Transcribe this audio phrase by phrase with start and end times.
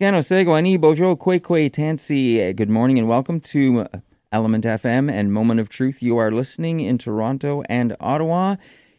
[0.00, 2.54] Scano Bojo Tansi.
[2.54, 3.84] Good morning and welcome to
[4.30, 6.04] Element FM and Moment of Truth.
[6.04, 8.54] You are listening in Toronto and Ottawa.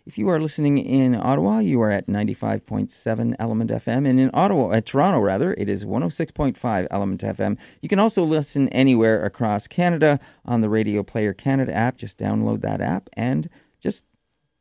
[0.06, 4.10] If you are listening in Ottawa, you are at 95.7 Element FM.
[4.10, 7.58] And in Ottawa, at Toronto rather, it is 106.5 Element FM.
[7.82, 11.96] You can also listen anywhere across Canada on the Radio Player Canada app.
[11.96, 14.04] Just download that app and just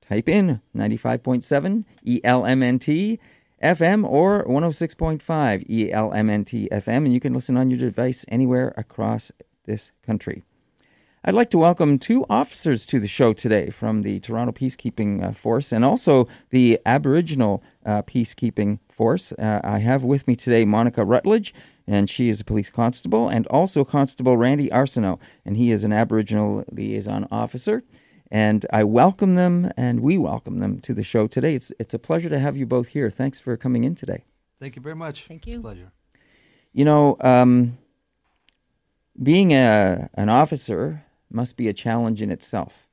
[0.01, 3.19] type in 95.7 ELMNT
[3.63, 5.21] FM or 106.5
[5.69, 9.33] ELMNT FM, and you can listen on your device anywhere across
[9.65, 10.43] this country.
[11.25, 15.33] I'd like to welcome two officers to the show today from the Toronto Peacekeeping uh,
[15.33, 19.33] Force and also the Aboriginal uh, Peacekeeping Force.
[19.33, 21.53] Uh, I have with me today Monica Rutledge,
[21.87, 25.93] and she is a police constable, and also Constable Randy Arsenault, and he is an
[25.93, 27.83] Aboriginal liaison officer.
[28.31, 31.55] And I welcome them, and we welcome them to the show today.
[31.55, 33.09] It's it's a pleasure to have you both here.
[33.09, 34.25] Thanks for coming in today.
[34.61, 35.25] Thank you very much.
[35.25, 35.55] Thank you.
[35.55, 35.93] It's a pleasure.
[36.73, 37.79] You know, um,
[39.21, 42.87] being a an officer must be a challenge in itself.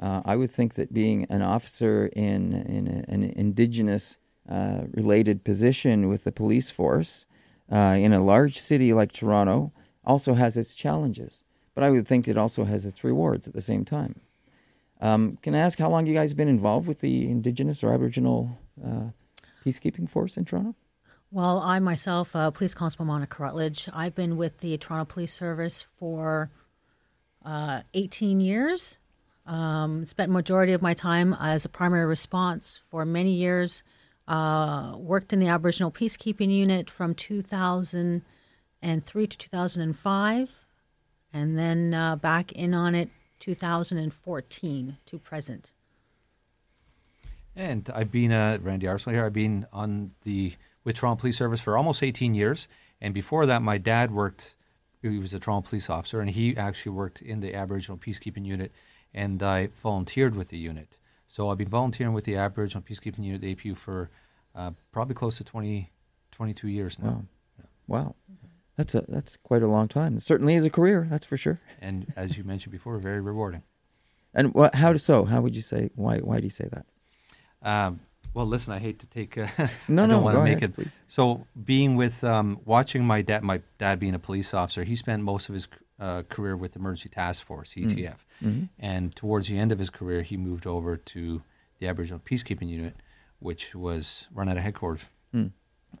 [0.00, 4.16] Uh, I would think that being an officer in in a, an indigenous
[4.48, 7.26] uh, related position with the police force
[7.70, 12.26] uh, in a large city like Toronto also has its challenges, but I would think
[12.26, 14.22] it also has its rewards at the same time.
[15.00, 17.92] Um, can I ask how long you guys have been involved with the Indigenous or
[17.92, 19.10] Aboriginal uh,
[19.64, 20.74] peacekeeping force in Toronto?
[21.30, 25.82] Well, I myself, uh, Police Constable Monica Rutledge, I've been with the Toronto Police Service
[25.82, 26.50] for
[27.44, 28.96] uh, 18 years.
[29.46, 33.82] Um, spent majority of my time as a primary response for many years.
[34.26, 40.64] Uh, worked in the Aboriginal Peacekeeping Unit from 2003 to 2005,
[41.32, 45.72] and then uh, back in on it 2014 to present.
[47.54, 49.24] And I've been uh, Randy Arsenault here.
[49.24, 52.68] I've been on the with Toronto Police Service for almost 18 years,
[53.00, 54.54] and before that, my dad worked.
[55.02, 58.72] He was a Toronto police officer, and he actually worked in the Aboriginal peacekeeping unit,
[59.14, 60.98] and I volunteered with the unit.
[61.26, 64.10] So I've been volunteering with the Aboriginal peacekeeping unit, the APU, for
[64.54, 65.92] uh, probably close to 20,
[66.32, 67.24] 22 years now.
[67.86, 68.14] Wow, wow,
[68.78, 70.16] that's a that's quite a long time.
[70.16, 71.60] It certainly is a career, that's for sure.
[71.82, 73.62] And as you mentioned before, very rewarding.
[74.32, 74.74] And what?
[74.76, 75.24] How so?
[75.26, 75.90] How would you say?
[75.94, 76.18] Why?
[76.18, 76.86] Why do you say that?
[77.62, 78.00] Um,
[78.34, 79.36] well, listen, I hate to take.
[79.36, 79.48] Uh,
[79.88, 80.74] No, I no, don't want go to make ahead, it.
[80.74, 81.00] please.
[81.08, 85.22] So, being with, um, watching my dad, my dad being a police officer, he spent
[85.22, 85.66] most of his
[85.98, 88.64] uh, career with Emergency Task Force (ETF), Mm-hmm.
[88.78, 91.42] and towards the end of his career, he moved over to
[91.80, 92.94] the Aboriginal Peacekeeping Unit,
[93.40, 95.06] which was run out of headquarters.
[95.32, 95.46] Hmm.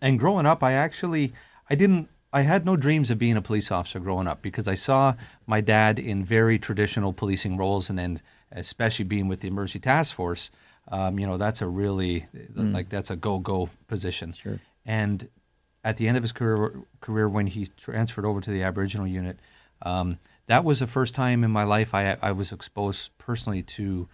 [0.00, 1.32] And growing up, I actually,
[1.68, 2.08] I didn't.
[2.32, 5.14] I had no dreams of being a police officer growing up because I saw
[5.46, 8.20] my dad in very traditional policing roles, and then
[8.52, 10.50] especially being with the Emergency Task Force,
[10.90, 14.32] um, you know, that's a really like that's a go-go position.
[14.32, 14.60] Sure.
[14.84, 15.28] And
[15.84, 19.38] at the end of his career, career when he transferred over to the Aboriginal unit,
[19.82, 24.08] um, that was the first time in my life I, I was exposed personally to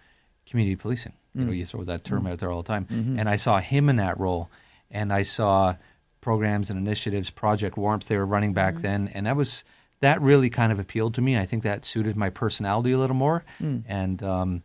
[0.49, 1.13] community policing.
[1.33, 2.87] You know, you throw that term out there all the time,
[3.19, 4.49] and I saw him in that role,
[4.89, 5.75] and I saw
[6.25, 9.63] programs and initiatives, Project Warmth they were running back then, and that was
[10.01, 11.37] that really kind of appealed to me.
[11.37, 13.43] I think that suited my personality a little more,
[13.87, 14.63] and um,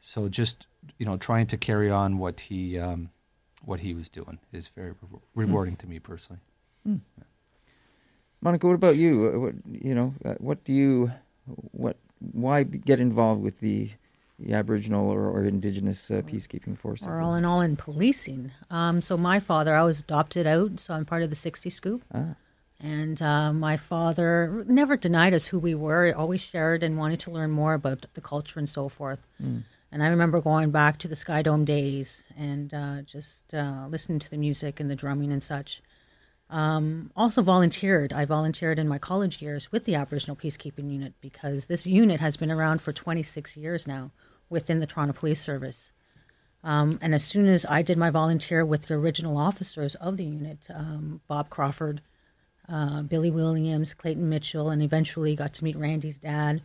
[0.00, 0.66] so just
[0.98, 3.10] you know trying to carry on what he um,
[3.64, 6.40] what he was doing is very re- rewarding to me personally.
[8.40, 9.12] Monica, what about you?
[9.40, 9.54] What
[9.86, 10.14] you know?
[10.24, 11.12] uh, What do you?
[11.72, 11.96] What?
[12.32, 13.90] Why get involved with the,
[14.38, 17.06] the Aboriginal or, or Indigenous uh, peacekeeping force?
[17.06, 18.52] Or all in all in policing.
[18.70, 22.04] Um, so my father, I was adopted out, so I'm part of the 60 Scoop.
[22.14, 22.34] Ah.
[22.78, 27.30] And uh, my father never denied us who we were, always shared and wanted to
[27.30, 29.20] learn more about the culture and so forth.
[29.90, 34.18] And I remember going back to the Sky Dome days and uh, just uh, listening
[34.18, 35.80] to the music and the drumming and such.
[36.50, 38.12] Um, also volunteered.
[38.12, 42.36] I volunteered in my college years with the Aboriginal Peacekeeping Unit because this unit has
[42.36, 44.10] been around for 26 years now
[44.48, 45.92] within the Toronto Police Service.
[46.62, 50.24] Um, and as soon as I did my volunteer with the original officers of the
[50.24, 52.02] unit, um, Bob Crawford,
[52.68, 56.62] uh, Billy Williams, Clayton Mitchell, and eventually got to meet Randy's dad,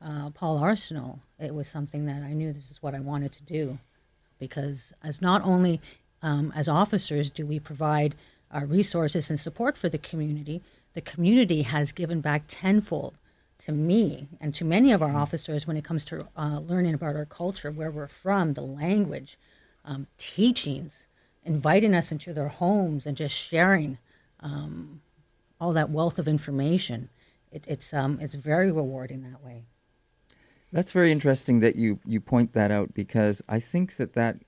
[0.00, 3.42] uh, Paul Arsenault, it was something that I knew this is what I wanted to
[3.42, 3.78] do.
[4.38, 5.80] Because as not only
[6.22, 8.14] um, as officers do we provide
[8.62, 10.62] resources and support for the community,
[10.94, 13.16] the community has given back tenfold
[13.58, 17.16] to me and to many of our officers when it comes to uh, learning about
[17.16, 19.38] our culture, where we're from, the language,
[19.84, 21.06] um, teachings,
[21.44, 23.98] inviting us into their homes, and just sharing
[24.40, 25.00] um,
[25.60, 27.08] all that wealth of information.
[27.52, 29.64] It, it's um, it's very rewarding that way.
[30.72, 34.38] That's very interesting that you, you point that out because I think that, that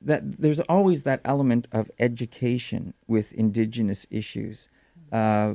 [0.00, 4.68] that there's always that element of education with indigenous issues.
[5.12, 5.54] Uh,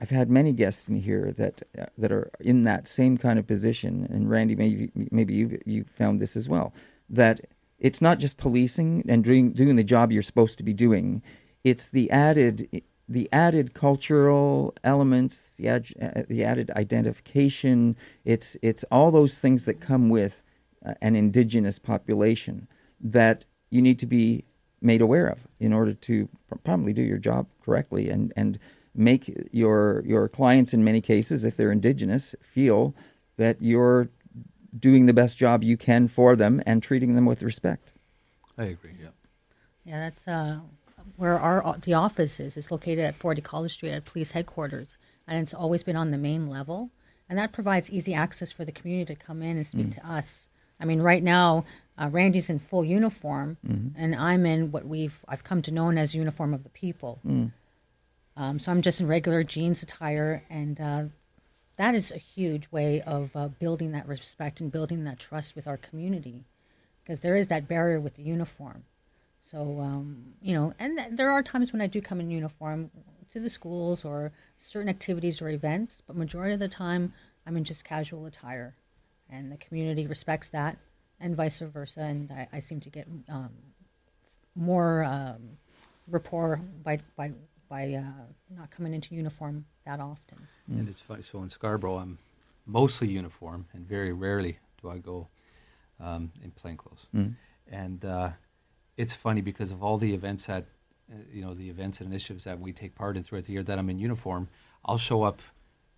[0.00, 3.46] I've had many guests in here that uh, that are in that same kind of
[3.46, 6.74] position, and Randy, maybe maybe you you found this as well.
[7.08, 7.40] That
[7.78, 11.22] it's not just policing and doing doing the job you're supposed to be doing;
[11.64, 17.96] it's the added the added cultural elements, the, ad, the added identification.
[18.24, 20.42] It's it's all those things that come with
[20.84, 22.68] uh, an indigenous population
[23.00, 24.44] that you need to be
[24.80, 26.28] made aware of in order to
[26.64, 28.58] probably do your job correctly and and
[28.94, 32.94] make your your clients in many cases if they're indigenous feel
[33.36, 34.10] that you're
[34.78, 37.92] doing the best job you can for them and treating them with respect.
[38.56, 38.92] I agree.
[39.00, 39.08] Yeah.
[39.84, 40.60] Yeah, that's uh,
[41.16, 42.56] where our the office is.
[42.56, 44.96] It's located at 40 College Street at police headquarters,
[45.26, 46.90] and it's always been on the main level,
[47.28, 49.94] and that provides easy access for the community to come in and speak mm.
[49.94, 50.46] to us.
[50.78, 51.64] I mean, right now,
[51.98, 54.00] uh, Randy's in full uniform, mm-hmm.
[54.00, 57.20] and I'm in what we've I've come to know as uniform of the people.
[57.26, 57.52] Mm.
[58.36, 61.04] Um, so I'm just in regular jeans attire, and uh,
[61.76, 65.66] that is a huge way of uh, building that respect and building that trust with
[65.66, 66.44] our community,
[67.02, 68.84] because there is that barrier with the uniform.
[69.38, 72.90] So um, you know, and th- there are times when I do come in uniform
[73.32, 77.12] to the schools or certain activities or events, but majority of the time
[77.46, 78.76] I'm in just casual attire,
[79.28, 80.78] and the community respects that,
[81.20, 82.00] and vice versa.
[82.00, 83.50] And I, I seem to get um,
[84.54, 85.58] more um,
[86.08, 87.32] rapport by by
[87.72, 88.02] by uh,
[88.54, 90.46] not coming into uniform that often.
[90.70, 90.80] Mm.
[90.80, 91.22] And it's funny.
[91.22, 92.18] So in Scarborough, I'm
[92.66, 95.28] mostly uniform, and very rarely do I go
[95.98, 97.06] um, in plain clothes.
[97.14, 97.34] Mm.
[97.70, 98.30] And uh,
[98.98, 100.66] it's funny because of all the events that
[101.10, 103.62] uh, you know the events and initiatives that we take part in throughout the year
[103.62, 104.48] that I'm in uniform.
[104.84, 105.40] I'll show up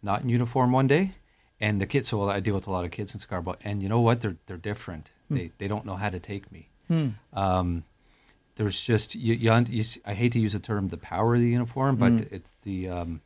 [0.00, 1.10] not in uniform one day,
[1.58, 2.06] and the kids.
[2.06, 4.20] So I deal with a lot of kids in Scarborough, and you know what?
[4.20, 5.10] They're they're different.
[5.28, 5.36] Mm.
[5.36, 6.68] They they don't know how to take me.
[6.88, 7.14] Mm.
[7.32, 7.84] Um,
[8.56, 11.48] there's just you, you, you, I hate to use the term the power of the
[11.48, 12.32] uniform, but mm.
[12.32, 13.20] it's the um,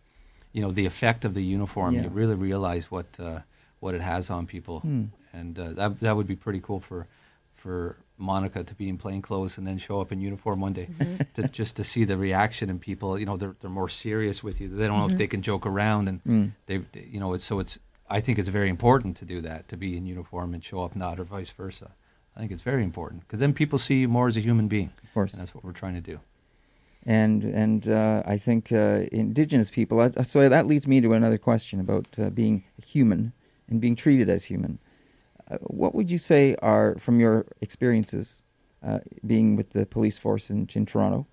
[0.52, 1.94] you know the effect of the uniform.
[1.94, 2.04] Yeah.
[2.04, 3.40] You really realize what uh,
[3.80, 5.08] what it has on people, mm.
[5.32, 7.06] and uh, that that would be pretty cool for
[7.54, 10.88] for Monica to be in plain clothes and then show up in uniform one day
[10.90, 11.16] mm-hmm.
[11.34, 13.18] to just to see the reaction in people.
[13.18, 14.68] You know, they're they're more serious with you.
[14.68, 15.12] They don't know mm-hmm.
[15.12, 16.52] if they can joke around, and mm.
[16.66, 17.78] they, they, you know, it's so it's.
[18.10, 20.96] I think it's very important to do that to be in uniform and show up
[20.96, 21.90] not, or vice versa.
[22.38, 24.92] I think it's very important because then people see you more as a human being.
[25.02, 26.20] Of course, and that's what we're trying to do.
[27.04, 29.98] And and uh, I think uh, Indigenous people.
[29.98, 33.32] Uh, so that leads me to another question about uh, being human
[33.68, 34.78] and being treated as human.
[35.50, 38.44] Uh, what would you say are from your experiences
[38.84, 41.26] uh, being with the police force in, in Toronto,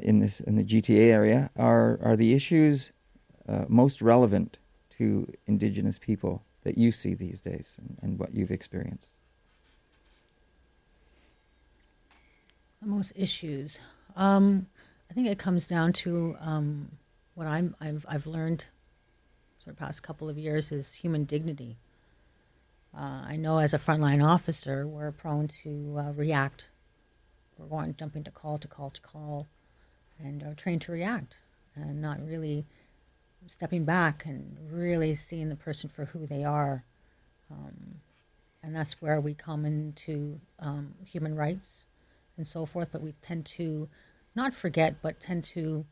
[0.00, 2.92] in this in the GTA area, are are the issues
[3.66, 4.60] most relevant
[4.90, 9.15] to Indigenous people that you see these days and, and what you've experienced?
[12.86, 13.78] Most issues.
[14.14, 14.66] Um,
[15.10, 16.92] I think it comes down to um,
[17.34, 18.66] what I'm, I've, I've learned
[19.62, 21.76] for the past couple of years is human dignity.
[22.96, 26.68] Uh, I know as a frontline officer, we're prone to uh, react.
[27.58, 29.48] We're going jumping to call to call to call,
[30.18, 31.36] and are trained to react,
[31.74, 32.64] and not really
[33.46, 36.84] stepping back and really seeing the person for who they are.
[37.50, 38.00] Um,
[38.62, 41.85] and that's where we come into um, human rights
[42.36, 43.88] and so forth, but we tend to
[44.34, 45.86] not forget, but tend to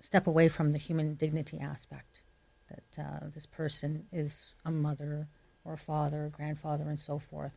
[0.00, 2.20] step away from the human dignity aspect
[2.68, 5.28] that uh, this person is a mother
[5.64, 7.52] or a father, a grandfather, and so forth.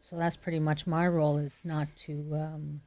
[0.00, 2.80] So that's pretty much my role is not to um,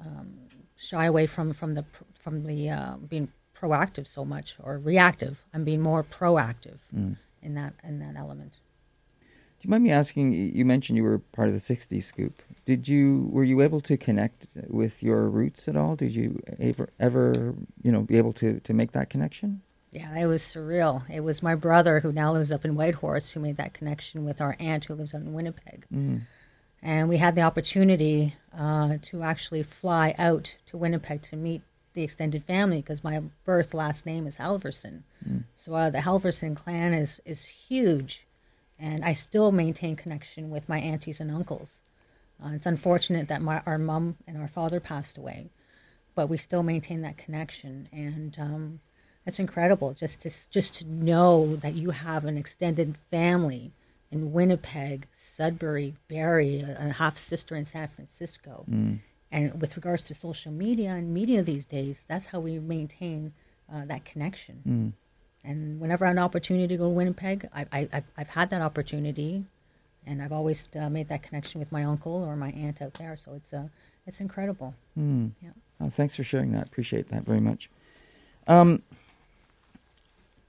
[0.00, 0.34] um,
[0.76, 5.42] shy away from from the from the uh, being proactive so much or reactive.
[5.52, 7.16] I'm being more proactive mm.
[7.42, 8.60] in that in that element.
[9.60, 10.32] Do you mind me asking?
[10.32, 12.42] You mentioned you were part of the '60s scoop.
[12.64, 15.96] Did you were you able to connect with your roots at all?
[15.96, 19.62] Did you ever ever you know be able to to make that connection?
[19.90, 21.02] Yeah, it was surreal.
[21.10, 24.40] It was my brother who now lives up in Whitehorse who made that connection with
[24.40, 25.86] our aunt who lives up in Winnipeg.
[25.92, 26.20] Mm.
[26.82, 31.62] And we had the opportunity uh, to actually fly out to Winnipeg to meet
[31.94, 35.02] the extended family because my birth last name is Halverson.
[35.26, 35.44] Mm.
[35.56, 38.26] So uh, the Halverson clan is, is huge
[38.78, 41.80] and I still maintain connection with my aunties and uncles.
[42.42, 45.50] Uh, it's unfortunate that my our mom and our father passed away,
[46.14, 48.80] but we still maintain that connection, and um,
[49.26, 53.72] it's incredible just to just to know that you have an extended family
[54.10, 58.64] in Winnipeg, Sudbury, Barrie, a, a half sister in San Francisco.
[58.70, 59.00] Mm.
[59.30, 63.34] And with regards to social media and media these days, that's how we maintain
[63.70, 64.62] uh, that connection.
[64.66, 64.92] Mm.
[65.48, 68.50] And whenever I have an opportunity to go to Winnipeg, I, I, I've, I've had
[68.50, 69.46] that opportunity,
[70.06, 73.16] and I've always uh, made that connection with my uncle or my aunt out there.
[73.16, 73.68] So it's uh,
[74.06, 74.74] it's incredible.
[74.96, 75.30] Mm.
[75.42, 75.50] Yeah.
[75.80, 76.66] Oh, thanks for sharing that.
[76.66, 77.70] Appreciate that very much.
[78.46, 78.82] Um,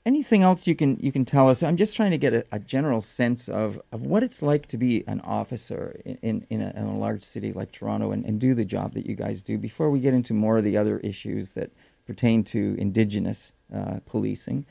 [0.06, 1.64] anything else you can you can tell us?
[1.64, 4.78] I'm just trying to get a, a general sense of, of what it's like to
[4.78, 8.38] be an officer in in, in, a, in a large city like Toronto and, and
[8.38, 9.58] do the job that you guys do.
[9.58, 11.72] Before we get into more of the other issues that
[12.06, 14.66] pertain to Indigenous uh, policing,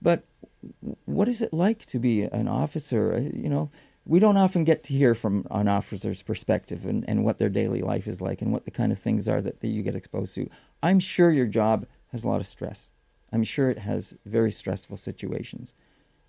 [0.00, 0.24] but
[1.04, 3.14] what is it like to be an officer?
[3.14, 3.70] Uh, you know,
[4.04, 7.82] we don't often get to hear from an officer's perspective and, and what their daily
[7.82, 10.34] life is like and what the kind of things are that, that you get exposed
[10.36, 10.48] to.
[10.82, 12.90] I'm sure your job has a lot of stress.
[13.32, 15.74] I'm sure it has very stressful situations,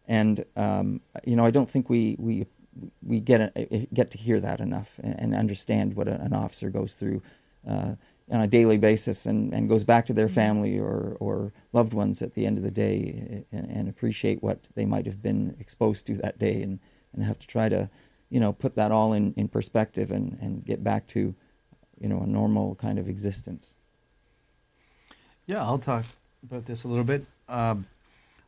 [0.07, 2.47] and um, you know I don't think we we
[3.03, 6.69] we get a, get to hear that enough and, and understand what a, an officer
[6.69, 7.21] goes through
[7.67, 7.95] uh,
[8.29, 12.22] on a daily basis and, and goes back to their family or, or loved ones
[12.22, 16.05] at the end of the day and, and appreciate what they might have been exposed
[16.05, 16.79] to that day and,
[17.13, 17.89] and have to try to
[18.29, 21.34] you know put that all in, in perspective and, and get back to
[22.00, 23.77] you know a normal kind of existence.
[25.46, 26.03] Yeah, I'll talk
[26.43, 27.25] about this a little bit.
[27.48, 27.88] Um,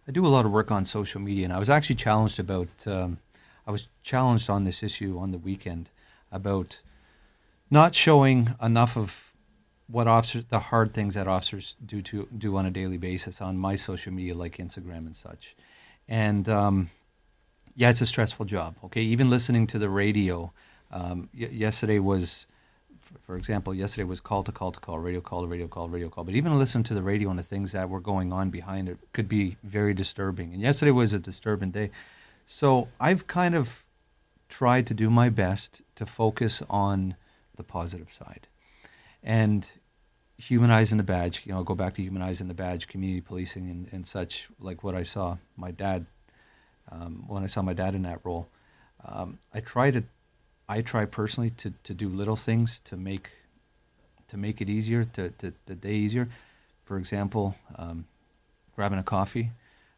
[0.07, 2.67] I do a lot of work on social media, and I was actually challenged about.
[2.85, 3.19] Um,
[3.65, 5.91] I was challenged on this issue on the weekend
[6.31, 6.81] about
[7.69, 9.28] not showing enough of
[9.91, 13.57] what officers, the hard things that officers do to do on a daily basis on
[13.57, 15.55] my social media, like Instagram and such.
[16.07, 16.89] And um,
[17.75, 18.75] yeah, it's a stressful job.
[18.85, 20.51] Okay, even listening to the radio.
[20.91, 22.47] Um, y- yesterday was
[23.25, 26.09] for example, yesterday was call to call to call, radio call to radio call, radio
[26.09, 26.23] call.
[26.23, 28.97] But even listening to the radio and the things that were going on behind it
[29.13, 30.53] could be very disturbing.
[30.53, 31.91] And yesterday was a disturbing day.
[32.45, 33.83] So I've kind of
[34.47, 37.15] tried to do my best to focus on
[37.55, 38.47] the positive side.
[39.23, 39.67] And
[40.39, 44.07] humanizing the badge, you know, go back to humanizing the badge, community policing and, and
[44.07, 46.05] such, like what I saw my dad,
[46.91, 48.47] um, when I saw my dad in that role.
[49.05, 50.03] Um, I try to
[50.67, 53.29] I try personally to, to do little things to make
[54.27, 56.29] to make it easier, to, to the day easier.
[56.85, 58.05] For example, um,
[58.75, 59.51] grabbing a coffee.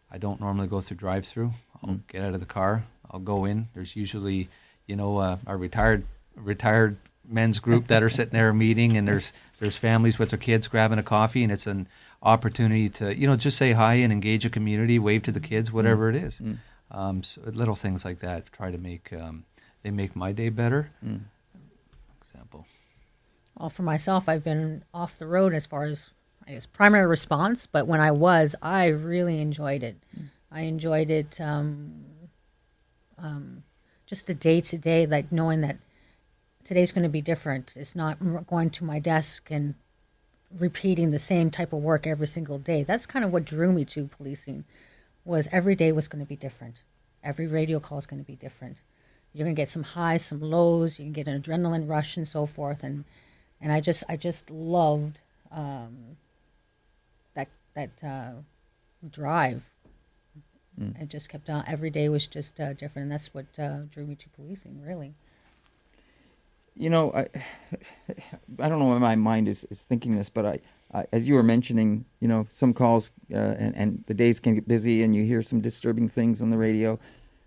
[0.09, 1.53] I don't normally go through drive-through.
[1.83, 2.07] I'll mm.
[2.07, 2.85] get out of the car.
[3.09, 3.67] I'll go in.
[3.73, 4.49] There's usually,
[4.87, 6.05] you know, uh, a retired
[6.35, 10.67] retired men's group that are sitting there meeting, and there's there's families with their kids
[10.67, 11.87] grabbing a coffee, and it's an
[12.23, 15.71] opportunity to you know just say hi and engage a community, wave to the kids,
[15.71, 16.15] whatever mm.
[16.15, 16.37] it is.
[16.37, 16.57] Mm.
[16.91, 18.51] Um, so little things like that.
[18.51, 19.45] Try to make um,
[19.83, 20.91] they make my day better.
[21.05, 21.21] Mm.
[22.21, 22.65] Example.
[23.57, 26.09] Well, for myself, I've been off the road as far as
[26.47, 29.97] I guess primary response, but when I was, I really enjoyed it.
[30.17, 30.25] Mm.
[30.51, 31.39] I enjoyed it.
[31.39, 32.05] Um,
[33.17, 33.63] um,
[34.05, 35.77] just the day to day, like knowing that
[36.63, 37.73] today's going to be different.
[37.75, 39.75] It's not going to my desk and
[40.57, 42.83] repeating the same type of work every single day.
[42.83, 44.65] That's kind of what drew me to policing.
[45.23, 46.83] Was every day was going to be different.
[47.23, 48.77] Every radio call is going to be different
[49.33, 50.99] you're gonna get some highs, some lows.
[50.99, 52.83] You can get an adrenaline rush and so forth.
[52.83, 53.05] And
[53.59, 56.17] and I just I just loved um,
[57.33, 58.31] that that uh,
[59.09, 59.63] drive.
[60.79, 61.01] Mm.
[61.01, 61.63] It just kept on.
[61.67, 64.81] Every day was just uh, different, and that's what uh, drew me to policing.
[64.81, 65.13] Really.
[66.81, 67.27] You know, I
[68.59, 70.59] I don't know why my mind is, is thinking this, but I,
[70.93, 74.55] I as you were mentioning, you know, some calls uh, and and the days can
[74.55, 76.99] get busy, and you hear some disturbing things on the radio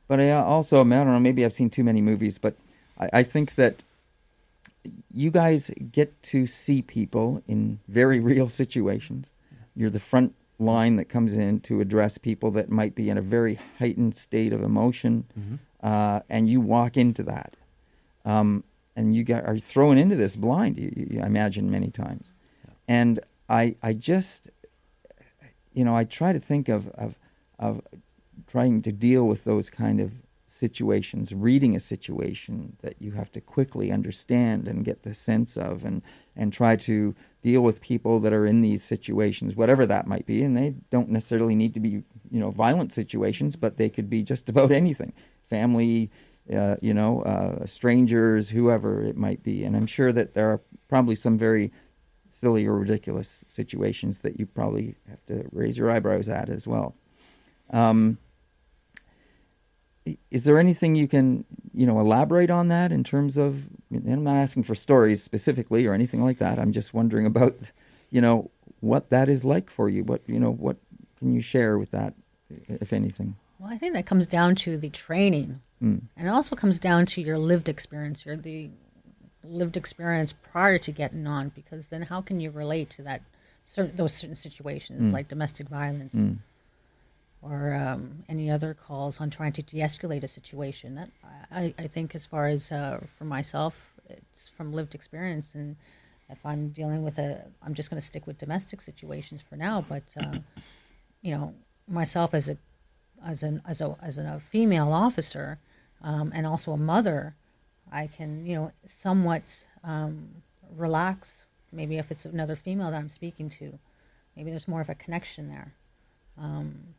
[0.07, 2.55] but I also, I don't know, maybe I've seen too many movies, but
[2.99, 3.83] I, I think that
[5.13, 9.35] you guys get to see people in very real situations.
[9.75, 13.23] You're the front line that comes in to address people that might be in a
[13.23, 15.55] very heightened state of emotion, mm-hmm.
[15.83, 17.57] uh, and you walk into that.
[18.25, 18.65] Um,
[18.97, 22.33] and you are thrown into this blind, you, you, I imagine, many times.
[22.65, 22.75] Yeah.
[22.89, 24.51] And I, I just,
[25.73, 27.19] you know, I try to think of, of,
[27.59, 27.81] of
[28.47, 30.23] trying to deal with those kind of
[30.55, 35.85] situations, reading a situation that you have to quickly understand and get the sense of,
[35.85, 36.03] and
[36.37, 40.43] and try to deal with people that are in these situations, whatever that might be,
[40.43, 44.23] and they don't necessarily need to be you know violent situations, but they could be
[44.23, 46.11] just about anything, family.
[46.53, 50.61] Uh, you know, uh, strangers, whoever it might be, and I'm sure that there are
[50.89, 51.73] probably some very
[52.29, 56.97] silly or ridiculous situations that you probably have to raise your eyebrows at as well.
[57.71, 58.19] Um,
[60.31, 64.37] is there anything you can you know elaborate on that in terms of i'm not
[64.37, 66.59] asking for stories specifically or anything like that.
[66.59, 67.57] I'm just wondering about
[68.11, 70.05] you know what that is like for you.
[70.05, 70.77] What you know what
[71.19, 72.15] can you share with that
[72.69, 76.01] if anything well i think that comes down to the training mm.
[76.17, 78.71] and it also comes down to your lived experience your the
[79.43, 83.23] lived experience prior to getting on because then how can you relate to that
[83.67, 85.13] certain, those certain situations mm.
[85.13, 86.37] like domestic violence mm
[87.45, 90.95] or um, any other calls on trying to de-escalate a situation.
[90.95, 91.11] That
[91.53, 95.55] I, I think, as far as uh, for myself, it's from lived experience.
[95.55, 95.77] And
[96.31, 99.85] if I'm dealing with a, I'm just going to stick with domestic situations for now.
[99.87, 100.39] But uh,
[101.21, 101.55] you know,
[101.87, 102.57] myself as a
[103.25, 105.59] as an as a as a female officer
[106.03, 107.35] um, and also a mother,
[107.91, 110.29] I can you know somewhat um,
[110.77, 111.45] relax.
[111.73, 113.79] Maybe if it's another female that I'm speaking to,
[114.37, 115.73] maybe there's more of a connection there.
[116.39, 116.95] Um,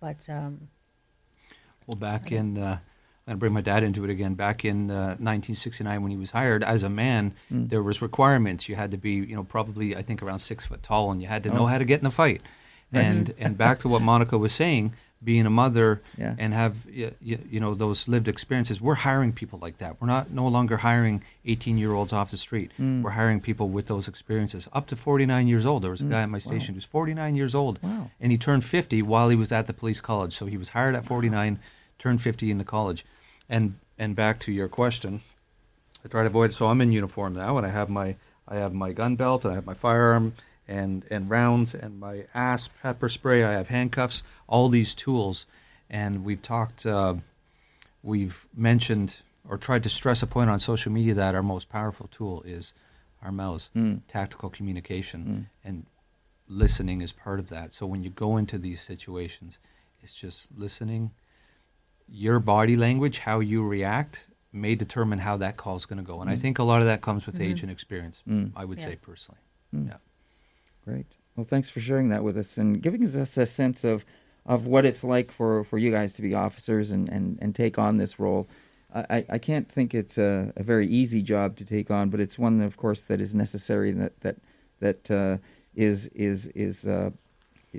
[0.00, 0.68] but um,
[1.86, 2.78] Well, back in, uh,
[3.26, 4.34] I'm going to bring my dad into it again.
[4.34, 8.68] Back in uh, 1969, when he was hired as a man, there was requirements.
[8.68, 11.28] You had to be, you know, probably I think around six foot tall, and you
[11.28, 11.66] had to know Oh.
[11.66, 12.42] how to get in a fight.
[12.92, 14.92] And and back to what Monica was saying,
[15.24, 16.34] being a mother Yeah.
[16.38, 18.80] and have you, you know those lived experiences.
[18.80, 20.00] We're hiring people like that.
[20.00, 22.70] We're not no longer hiring 18 year olds off the street.
[22.78, 23.02] Mm.
[23.02, 25.82] We're hiring people with those experiences up to 49 years old.
[25.82, 28.10] There was a guy at my station who's 49 years old, Wow.
[28.20, 30.36] and he turned 50 while he was at the police college.
[30.36, 31.58] So he was hired at 49,
[31.98, 33.04] turned 50 in the college.
[33.48, 35.22] And and back to your question,
[36.04, 36.52] I try to avoid.
[36.52, 38.16] So I'm in uniform now, and I have my
[38.46, 40.34] I have my gun belt, and I have my firearm,
[40.68, 43.44] and and rounds, and my ass pepper spray.
[43.44, 45.46] I have handcuffs, all these tools,
[45.90, 46.86] and we've talked.
[46.86, 47.16] Uh,
[48.02, 49.16] we've mentioned
[49.48, 52.72] or tried to stress a point on social media that our most powerful tool is
[53.22, 54.00] our mouths, Mm.
[54.08, 55.86] tactical communication, and
[56.48, 57.72] listening is part of that.
[57.74, 59.58] So when you go into these situations,
[60.02, 61.10] it's just listening.
[62.08, 66.20] Your body language, how you react, may determine how that call is going to go.
[66.20, 68.22] And I think a lot of that comes with age and experience.
[68.28, 68.52] Mm.
[68.54, 68.84] I would Yeah.
[68.86, 69.40] say personally.
[69.74, 69.88] Mm.
[69.88, 69.96] Yeah.
[70.84, 71.16] Great.
[71.36, 74.04] Well, thanks for sharing that with us and giving us a sense of,
[74.46, 77.78] of what it's like for, for you guys to be officers and, and, and take
[77.78, 78.48] on this role.
[78.94, 82.38] I, I- can't think it's a, a very easy job to take on, but it's
[82.38, 84.36] one, of course, that is necessary and that that
[84.78, 85.38] that uh,
[85.74, 87.10] is is is uh,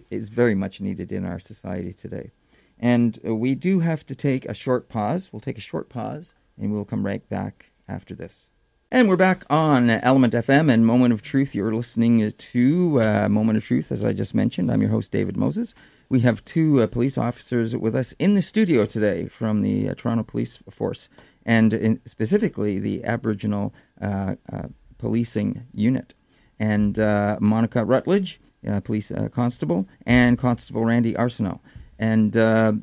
[0.10, 2.32] is very much needed in our society today.
[2.78, 5.32] And uh, we do have to take a short pause.
[5.32, 8.50] We'll take a short pause, and we'll come right back after this.
[8.96, 11.54] And we're back on Element FM and Moment of Truth.
[11.54, 14.72] You're listening to uh, Moment of Truth, as I just mentioned.
[14.72, 15.74] I'm your host, David Moses.
[16.08, 19.96] We have two uh, police officers with us in the studio today from the uh,
[19.96, 21.10] Toronto Police Force,
[21.46, 26.16] and in, specifically the Aboriginal uh, uh, Policing Unit.
[26.58, 28.40] And uh, Monica Rutledge,
[28.86, 31.60] Police Constable, and Constable Randy Arsenault.
[32.00, 32.82] And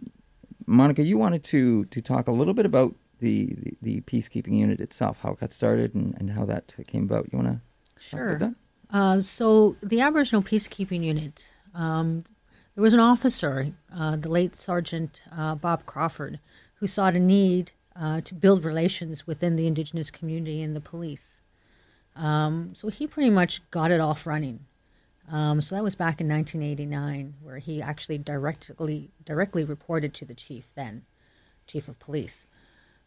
[0.66, 4.80] Monica, you wanted to to talk a little bit about the, the, the peacekeeping unit
[4.80, 7.28] itself, how it got started, and, and how that came about.
[7.32, 7.60] You want to
[7.98, 8.38] Sure.
[8.38, 8.54] talk about
[8.90, 12.24] Uh, so the Aboriginal Peacekeeping Unit, um,
[12.74, 16.40] there was an officer, uh, the late Sergeant uh, Bob Crawford,
[16.74, 21.40] who saw a need uh, to build relations within the Indigenous community and the police.
[22.16, 24.66] Um, so he pretty much got it off running.
[25.30, 30.34] Um, so that was back in 1989, where he actually directly directly reported to the
[30.34, 31.02] chief then,
[31.66, 32.46] chief of police.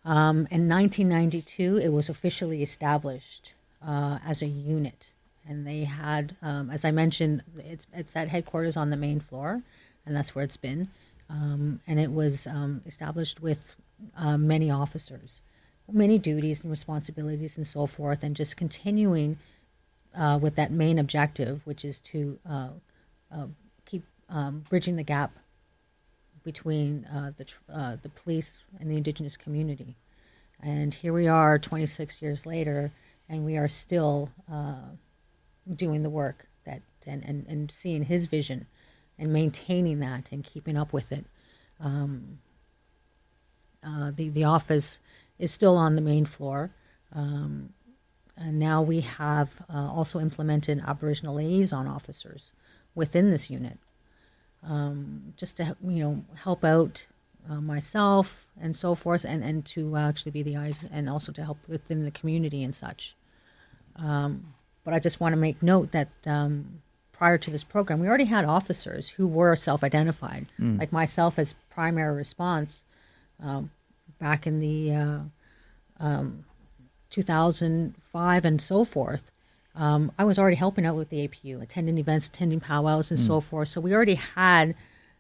[0.06, 3.54] Um, in 1992, it was officially established
[3.86, 5.10] uh, as a unit,
[5.48, 9.64] and they had, um, as I mentioned, it's it's at headquarters on the main floor,
[10.06, 10.90] and that's where it's been.
[11.28, 13.76] Um, and it was um, established with
[14.16, 15.42] uh, many officers,
[15.92, 19.40] many duties and responsibilities, and so forth, and just continuing
[20.16, 22.70] uh, with that main objective, which is to uh,
[23.32, 23.48] uh,
[23.86, 25.32] keep um, bridging the gap
[26.46, 29.98] between uh, the uh, the police and the indigenous community.
[30.62, 32.94] And here we are, 26 years later,
[33.28, 34.96] and we are still uh,
[35.76, 38.68] doing the work that and, and, and seeing his vision
[39.20, 41.26] and maintaining that and keeping up with it.
[41.82, 42.40] Um,
[43.86, 45.00] uh, the the office
[45.38, 46.72] is still on the main floor.
[47.14, 47.74] Um,
[48.38, 52.52] and now we have uh, also implemented Aboriginal liaison officers
[52.94, 53.78] within this unit,
[54.66, 57.06] um, just to you know help out
[57.50, 61.44] uh, myself and so forth, and and to actually be the eyes and also to
[61.44, 63.16] help within the community and such.
[63.96, 68.08] Um, but I just want to make note that um, prior to this program, we
[68.08, 70.48] already had officers who were self-identified,
[70.78, 72.84] like myself as primary response
[73.42, 73.72] um,
[74.20, 74.94] back in the.
[74.94, 75.20] Uh,
[77.10, 79.32] 2005 and so forth,
[79.76, 83.42] um, I was already helping out with the APU, attending events, attending powwows, and so
[83.42, 83.68] forth.
[83.68, 84.76] So we already had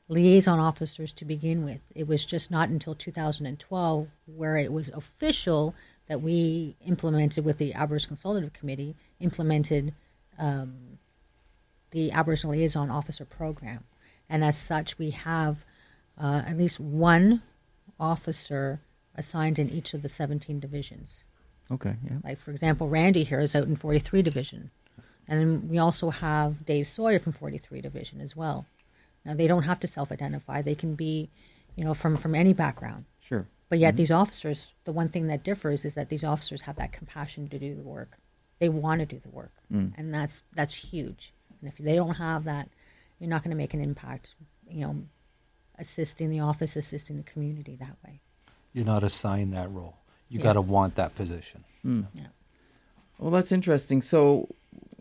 [0.07, 1.81] liaison officers to begin with.
[1.93, 5.75] It was just not until 2012 where it was official
[6.07, 9.93] that we implemented with the Aboriginal Consultative Committee, implemented
[10.37, 10.99] um,
[11.91, 13.83] the Aboriginal Liaison Officer Program.
[14.29, 15.65] And as such, we have
[16.21, 17.41] uh, at least one
[17.99, 18.81] officer
[19.15, 21.23] assigned in each of the 17 divisions.
[21.71, 22.17] Okay, yeah.
[22.23, 24.71] Like, for example, Randy here is out in 43 Division.
[25.27, 28.67] And then we also have Dave Sawyer from 43 Division as well.
[29.25, 31.29] Now, they don't have to self identify, they can be,
[31.75, 33.05] you know, from, from any background.
[33.19, 33.47] Sure.
[33.69, 33.97] But yet, mm-hmm.
[33.97, 37.57] these officers, the one thing that differs is that these officers have that compassion to
[37.57, 38.19] do the work.
[38.59, 39.91] They want to do the work, mm.
[39.97, 41.33] and that's that's huge.
[41.59, 42.69] And if they don't have that,
[43.19, 44.35] you're not going to make an impact
[44.69, 45.03] you know,
[45.77, 48.21] assisting the office, assisting the community that way.
[48.73, 49.97] You're not assigned that role.
[50.29, 50.43] You Yeah.
[50.43, 51.63] got to want that position.
[51.83, 52.27] Yeah.
[53.19, 54.01] Well, that's interesting.
[54.01, 54.49] So,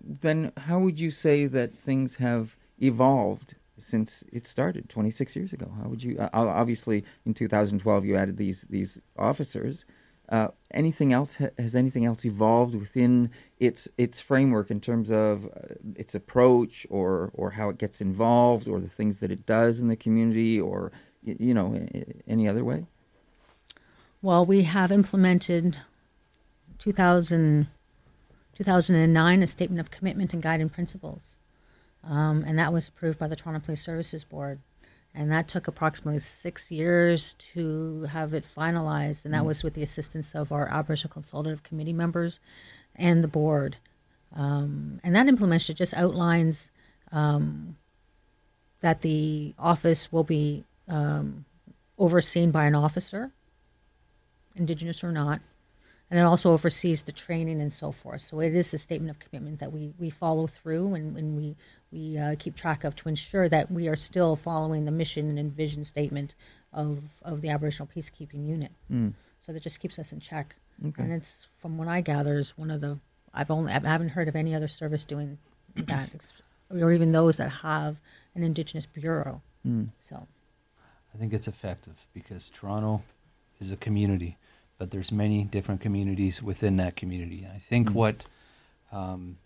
[0.02, 5.72] then how would you say that things have evolved since it started 26 years ago?
[5.82, 6.18] How would you?
[6.18, 9.84] Uh, obviously, in 2012, you added these these officers.
[10.28, 11.36] Uh, anything else?
[11.58, 17.30] Has anything else evolved within its its framework in terms of uh, its approach, or
[17.34, 20.92] or how it gets involved, or the things that it does in the community, or
[21.22, 22.84] you know, a- a- any other way?
[24.24, 25.80] Well, we have implemented
[26.78, 27.66] 2000,
[28.54, 31.36] 2009 a statement of commitment and guiding principles.
[32.02, 34.60] Um, and that was approved by the Toronto Police Services Board.
[35.14, 39.26] And that took approximately six years to have it finalized.
[39.26, 42.40] And that was with the assistance of our Aboriginal Consultative Committee members
[42.96, 43.76] and the board.
[44.34, 46.70] Um, and that implementation just outlines
[47.12, 47.76] um,
[48.80, 51.44] that the office will be um,
[51.98, 53.33] overseen by an officer
[54.54, 55.40] indigenous or not.
[56.10, 58.20] And it also oversees the training and so forth.
[58.20, 61.56] So it is a statement of commitment that we, we follow through and, and we,
[61.90, 65.52] we uh, keep track of to ensure that we are still following the mission and
[65.52, 66.34] vision statement
[66.72, 68.70] of, of the Aboriginal Peacekeeping Unit.
[69.40, 70.56] So that just keeps us in check.
[70.86, 71.02] Okay.
[71.02, 72.98] And it's, from what I gather, is one of the,
[73.32, 75.38] I've only, I haven't heard of any other service doing
[75.74, 76.10] that,
[76.70, 77.96] or even those that have
[78.34, 79.40] an Indigenous bureau.
[79.98, 80.26] So,
[81.14, 83.02] I think it's effective because Toronto
[83.60, 84.36] is a community,
[84.78, 87.46] but there's many different communities within that community.
[87.52, 88.26] I think what
[88.92, 89.38] um,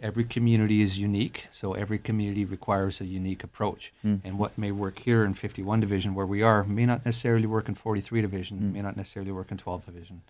[0.00, 3.92] every community is unique, so every community requires a unique approach.
[4.24, 7.68] And what may work here in 51 Division, where we are, may not necessarily work
[7.68, 10.22] in 43 Division, may not necessarily work in 12 Division.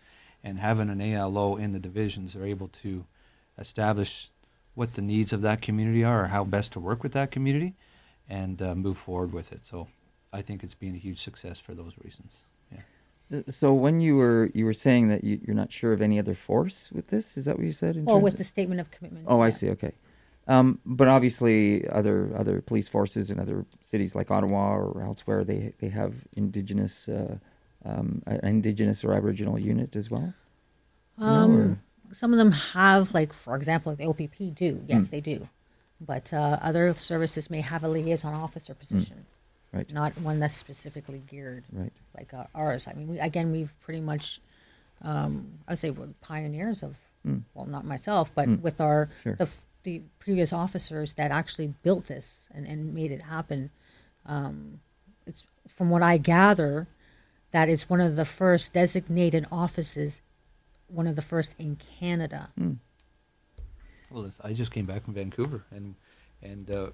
[0.45, 3.05] And having an ALO in the divisions are able to
[3.59, 4.31] establish
[4.75, 7.75] what the needs of that community are, or how best to work with that community,
[8.29, 9.65] and uh, move forward with it.
[9.65, 9.89] So
[10.33, 12.33] I think it's been a huge success for those reasons.
[13.31, 13.43] Yeah.
[13.49, 16.35] So when you were you were saying that you, you're not sure of any other
[16.35, 17.97] force with this, is that what you said?
[17.97, 19.27] In well, with of- the statement of commitment.
[19.29, 19.69] Oh, I see.
[19.71, 19.93] Okay,
[20.47, 25.73] um, but obviously, other other police forces in other cities like Ottawa or elsewhere, they
[25.79, 27.39] they have indigenous uh,
[27.85, 30.33] um, an indigenous or Aboriginal unit as well.
[31.19, 31.79] Um, or-
[32.12, 34.75] some of them have, like for example, the OPP do.
[34.75, 34.85] Hmm.
[34.87, 35.49] Yes, they do.
[36.01, 39.23] But uh, other services may have a liaison officer position, Hmm.
[39.73, 39.93] Right.
[39.93, 41.93] not one that's specifically geared Right.
[42.17, 42.87] like uh, ours.
[42.89, 44.41] I mean, we, again, we've pretty much,
[45.03, 46.97] um, I would say, we're pioneers of.
[47.55, 49.09] Well, not myself, but with our.
[49.25, 49.35] Sure.
[49.35, 49.49] the
[49.83, 53.71] the previous officers that actually built this and, and made it happen.
[54.25, 54.81] Um,
[55.27, 56.87] it's from what I gather,
[57.53, 60.23] that it's one of the first designated offices,
[60.89, 62.51] one of the first in Canada.
[64.11, 65.95] Well, I just came back from Vancouver, and
[66.43, 66.91] and uh,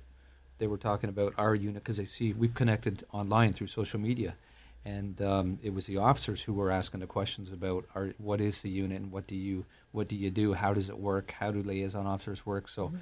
[0.63, 4.37] they were talking about our unit because they see we've connected online through social media,
[4.85, 8.63] and um, it was the officers who were asking the questions about our what is
[8.63, 11.51] the unit and what do you what do you do, how does it work, how
[11.51, 12.69] do liaison officers work.
[12.69, 12.93] So.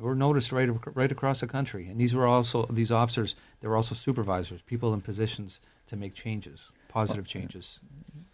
[0.00, 3.34] We're noticed right right across the country, and these were also these officers.
[3.60, 7.80] They were also supervisors, people in positions to make changes, positive changes.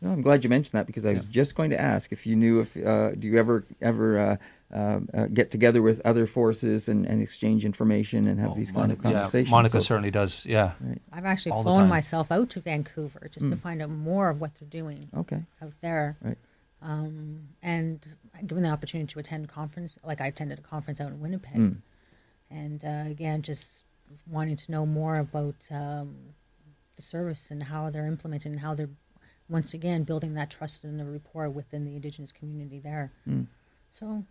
[0.05, 2.37] No, I'm glad you mentioned that because I was just going to ask if you
[2.37, 4.37] knew if uh, do you ever ever uh,
[4.71, 8.71] um, uh, get together with other forces and, and exchange information and have Oh, these
[8.71, 9.51] kind of Monica- yeah, conversations.
[9.51, 10.45] Monica So- certainly does.
[10.45, 10.73] Yeah.
[10.83, 11.01] Right.
[11.11, 13.51] I've actually All flown myself out to Vancouver just Mm.
[13.51, 15.43] to find out more of what they're doing Okay.
[15.62, 16.19] out there.
[16.21, 16.37] Right.
[16.83, 18.07] Um, and
[18.47, 21.77] given the opportunity to attend conference, like I attended a conference out in Winnipeg, Mm.
[22.51, 23.85] and uh, again, just
[24.31, 26.35] wanting to know more about um,
[26.97, 28.90] the service and how they're implemented and how they're
[29.49, 33.13] once again building that trust and the rapport within the Indigenous community there.
[33.29, 33.47] Mm.
[33.91, 34.25] So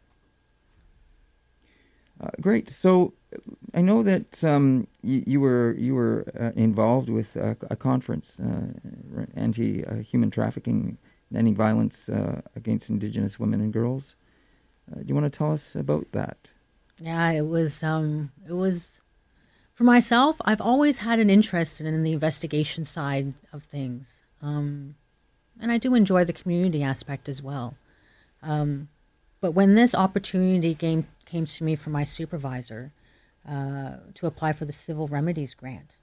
[2.22, 2.70] Uh, great.
[2.70, 3.14] So
[3.74, 8.40] I know that um, you, you were you were uh, involved with a, a conference,
[8.40, 8.68] uh,
[9.36, 10.98] anti uh, human trafficking
[11.30, 14.16] and ending violence uh, against Indigenous women and girls.
[14.92, 16.50] Uh, do you want to tell us about that?
[17.00, 19.02] Yeah, it was um it was
[19.74, 24.22] for myself, I've always had an interest in the investigation side of things.
[24.42, 24.96] Um
[25.60, 27.76] and I do enjoy the community aspect as well.
[28.42, 28.90] Um
[29.42, 32.92] but when this opportunity came came to me from my supervisor
[33.46, 35.96] uh, to apply for the civil remedies grant,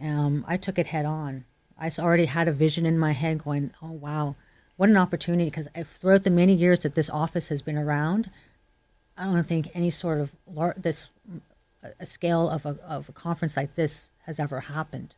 [0.00, 1.44] um, I took it head on.
[1.78, 4.34] I already had a vision in my head going, oh, wow,
[4.76, 5.44] what an opportunity.
[5.50, 8.30] Because throughout the many years that this office has been around,
[9.16, 11.10] I don't think any sort of lar- this
[11.82, 15.14] a- a scale of a, of a conference like this has ever happened.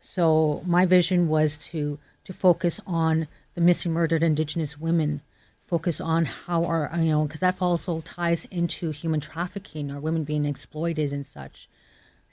[0.00, 5.22] So my vision was to to focus on the missing, murdered Indigenous women,
[5.64, 10.24] focus on how our you know because that also ties into human trafficking, our women
[10.24, 11.70] being exploited and such,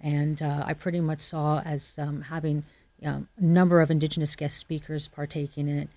[0.01, 2.65] and uh, I pretty much saw as um, having
[3.05, 5.89] um, a number of Indigenous guest speakers partaking in it.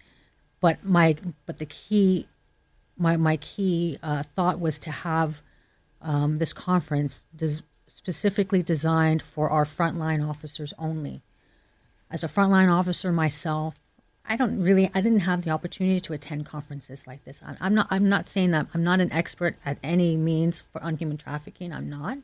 [0.60, 2.28] But my but the key,
[2.96, 5.42] my my key uh, thought was to have
[6.00, 11.20] um, this conference des- specifically designed for our frontline officers only.
[12.12, 13.74] As a frontline officer myself,
[14.28, 17.42] I don't really I didn't have the opportunity to attend conferences like this.
[17.44, 20.82] I'm, I'm not I'm not saying that I'm not an expert at any means for
[20.82, 21.72] on human trafficking.
[21.72, 22.18] I'm not.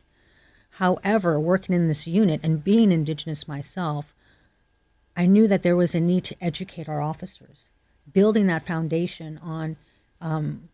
[0.72, 4.12] However, working in this unit and being indigenous myself,
[5.16, 7.68] I knew that there was a need to educate our officers,
[8.12, 9.76] building that foundation on
[10.20, 10.68] um,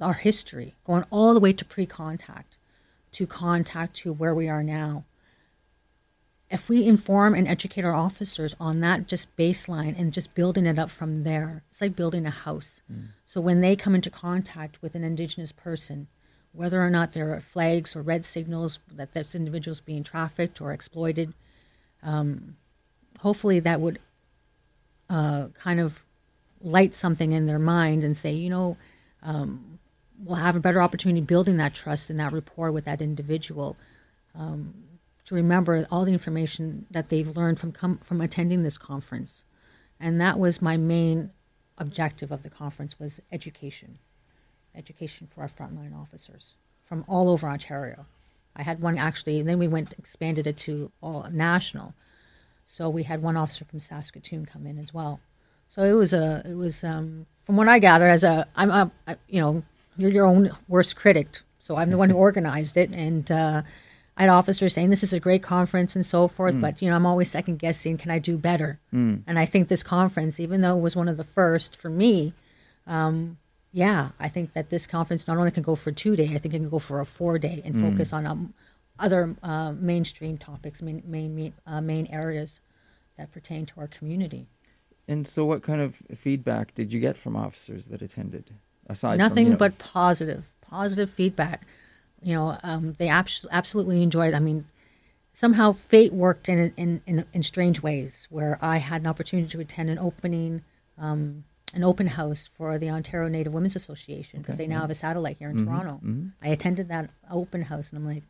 [0.00, 2.56] our history, going all the way to pre-contact,
[3.12, 5.04] to contact to where we are now
[6.50, 10.78] if we inform and educate our officers on that just baseline and just building it
[10.78, 12.80] up from there, it's like building a house.
[12.90, 13.08] Mm.
[13.26, 16.08] So when they come into contact with an Indigenous person,
[16.52, 20.60] whether or not there are flags or red signals that this individual is being trafficked
[20.60, 21.34] or exploited,
[22.02, 22.56] um,
[23.20, 23.98] hopefully that would
[25.10, 26.04] uh, kind of
[26.62, 28.76] light something in their mind and say, you know,
[29.22, 29.78] um,
[30.24, 33.76] we'll have a better opportunity building that trust and that rapport with that individual.
[34.34, 34.87] Um,
[35.28, 39.44] to remember all the information that they've learned from com- from attending this conference,
[40.00, 41.30] and that was my main
[41.76, 43.98] objective of the conference was education,
[44.74, 46.54] education for our frontline officers
[46.86, 48.06] from all over Ontario.
[48.56, 51.92] I had one actually, and then we went expanded it to all national.
[52.64, 55.20] So we had one officer from Saskatoon come in as well.
[55.68, 58.90] So it was a it was um, from what I gather as a I'm a,
[59.28, 59.62] you know
[59.98, 61.42] you're your own worst critic.
[61.58, 63.30] So I'm the one who organized it and.
[63.30, 63.62] Uh,
[64.18, 66.60] I had officers saying this is a great conference and so forth, mm.
[66.60, 67.96] but you know I'm always second guessing.
[67.96, 68.80] Can I do better?
[68.92, 69.22] Mm.
[69.28, 72.32] And I think this conference, even though it was one of the first for me,
[72.86, 73.38] um,
[73.72, 76.52] yeah, I think that this conference not only can go for two day, I think
[76.52, 77.90] it can go for a four day and mm.
[77.90, 78.54] focus on um,
[78.98, 82.58] other uh, mainstream topics, main main uh, main areas
[83.16, 84.48] that pertain to our community.
[85.06, 88.50] And so, what kind of feedback did you get from officers that attended?
[88.88, 91.66] Aside nothing from, you know, but positive, positive feedback
[92.22, 94.34] you know, um, they abs- absolutely enjoyed.
[94.34, 94.66] I mean,
[95.32, 99.60] somehow fate worked in, in, in in strange ways where I had an opportunity to
[99.60, 100.62] attend an opening,
[100.98, 104.90] um, an open house for the Ontario Native Women's Association because okay, they now have
[104.90, 106.00] a satellite here in mm-hmm, Toronto.
[106.04, 106.28] Mm-hmm.
[106.42, 108.24] I attended that open house and I'm like,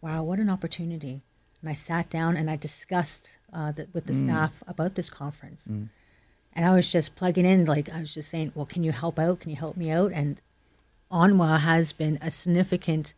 [0.00, 1.20] wow, what an opportunity!
[1.60, 4.24] And I sat down and I discussed uh, the, with the mm.
[4.24, 5.66] staff about this conference.
[5.68, 5.88] Mm.
[6.52, 9.18] And I was just plugging in, like I was just saying, well, can you help
[9.18, 9.40] out?
[9.40, 10.12] Can you help me out?
[10.12, 10.40] And
[11.10, 13.14] ONWA has been a significant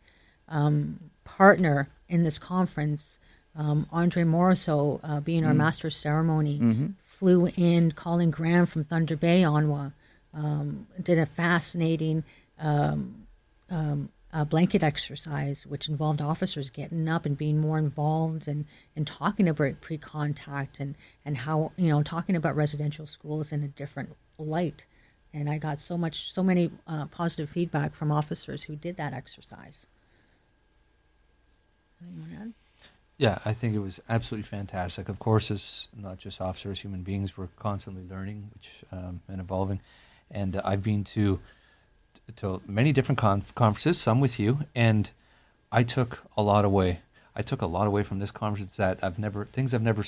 [0.47, 3.19] um, partner in this conference.
[3.55, 5.57] Um, Andre Morisseau, uh, being our mm.
[5.57, 6.87] master ceremony, mm-hmm.
[7.03, 9.93] flew in Colin Graham from Thunder Bay, ONWA,
[10.33, 12.23] um, did a fascinating
[12.59, 13.27] um,
[13.69, 14.09] um,
[14.49, 19.81] blanket exercise, which involved officers getting up and being more involved and, and talking about
[19.81, 24.85] pre-contact and, and how, you know, talking about residential schools in a different light
[25.33, 29.13] and I got so much, so many uh, positive feedback from officers who did that
[29.13, 29.85] exercise.
[32.01, 32.53] Anyone
[33.17, 35.09] Yeah, I think it was absolutely fantastic.
[35.09, 39.81] Of course, as not just officers, human beings, we're constantly learning, which um, and evolving.
[40.31, 41.39] And uh, I've been to
[42.37, 45.09] to many different conf- conferences, some with you, and
[45.71, 47.01] I took a lot away.
[47.35, 50.03] I took a lot away from this conference that I've never things I've never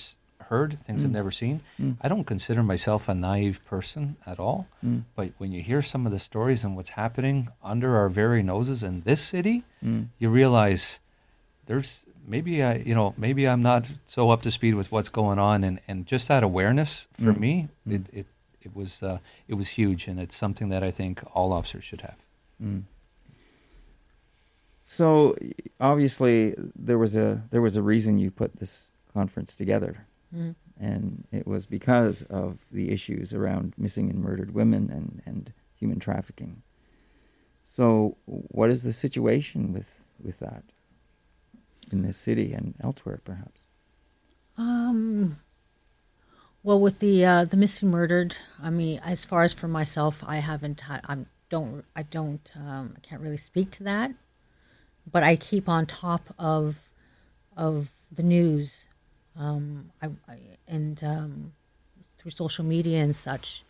[0.51, 1.05] heard, things mm.
[1.05, 1.61] I've never seen.
[1.79, 1.95] Mm.
[2.01, 4.67] I don't consider myself a naive person at all.
[4.85, 5.03] Mm.
[5.15, 8.83] But when you hear some of the stories and what's happening under our very noses
[8.83, 10.07] in this city, mm.
[10.19, 10.99] you realize
[11.67, 15.39] there's maybe I, you know, maybe I'm not so up to speed with what's going
[15.39, 17.39] on, and, and just that awareness for mm.
[17.39, 17.95] me, mm.
[17.95, 18.25] it, it
[18.61, 22.01] it was uh, it was huge, and it's something that I think all officers should
[22.01, 22.19] have.
[24.83, 25.35] So
[25.79, 30.05] obviously there was a there was a reason you put this conference together.
[30.35, 30.55] Mm.
[30.79, 35.99] And it was because of the issues around missing and murdered women and, and human
[35.99, 36.63] trafficking.
[37.63, 40.63] So, what is the situation with, with that
[41.91, 43.65] in this city and elsewhere, perhaps?
[44.57, 45.37] Um,
[46.63, 50.37] well, with the uh, the missing murdered, I mean, as far as for myself, I
[50.37, 50.81] haven't.
[50.89, 51.85] I don't.
[51.95, 52.51] I don't.
[52.55, 54.11] Um, I can't really speak to that,
[55.09, 56.89] but I keep on top of
[57.55, 58.87] of the news
[59.37, 61.53] um, I, I, and um,
[62.17, 63.63] through social media and such.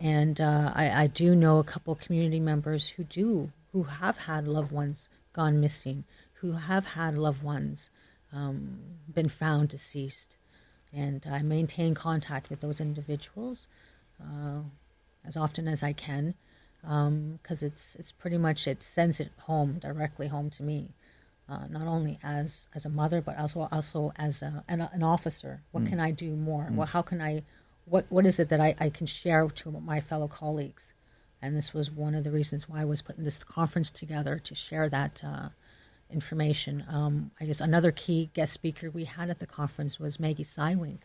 [0.00, 4.48] And uh, I, I do know a couple community members who do, who have had
[4.48, 7.90] loved ones gone missing, who have had loved ones
[8.32, 8.78] um,
[9.12, 10.36] been found deceased.
[10.92, 13.66] And I maintain contact with those individuals
[14.20, 14.60] uh,
[15.24, 16.34] as often as I can
[16.84, 20.90] because um, it's it's pretty much it sends it home directly home to me.
[21.46, 25.62] Uh, not only as as a mother, but also also as a, an, an officer.
[25.72, 26.68] What can I do more?
[26.70, 27.42] Well, how can I?
[27.84, 30.94] What what is it that I, I can share to my fellow colleagues?
[31.42, 34.54] And this was one of the reasons why I was putting this conference together to
[34.54, 35.50] share that uh,
[36.10, 36.84] information.
[36.88, 41.00] Um, I guess another key guest speaker we had at the conference was Maggie Cywink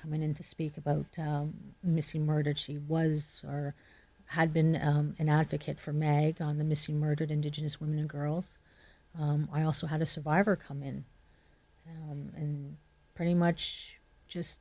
[0.00, 2.58] coming in to speak about um, missing murdered.
[2.58, 3.76] She was or
[4.26, 8.58] had been um, an advocate for MAG on the missing murdered Indigenous women and girls.
[9.18, 11.04] Um, I also had a survivor come in
[11.88, 12.76] um, and
[13.14, 13.98] pretty much
[14.28, 14.58] just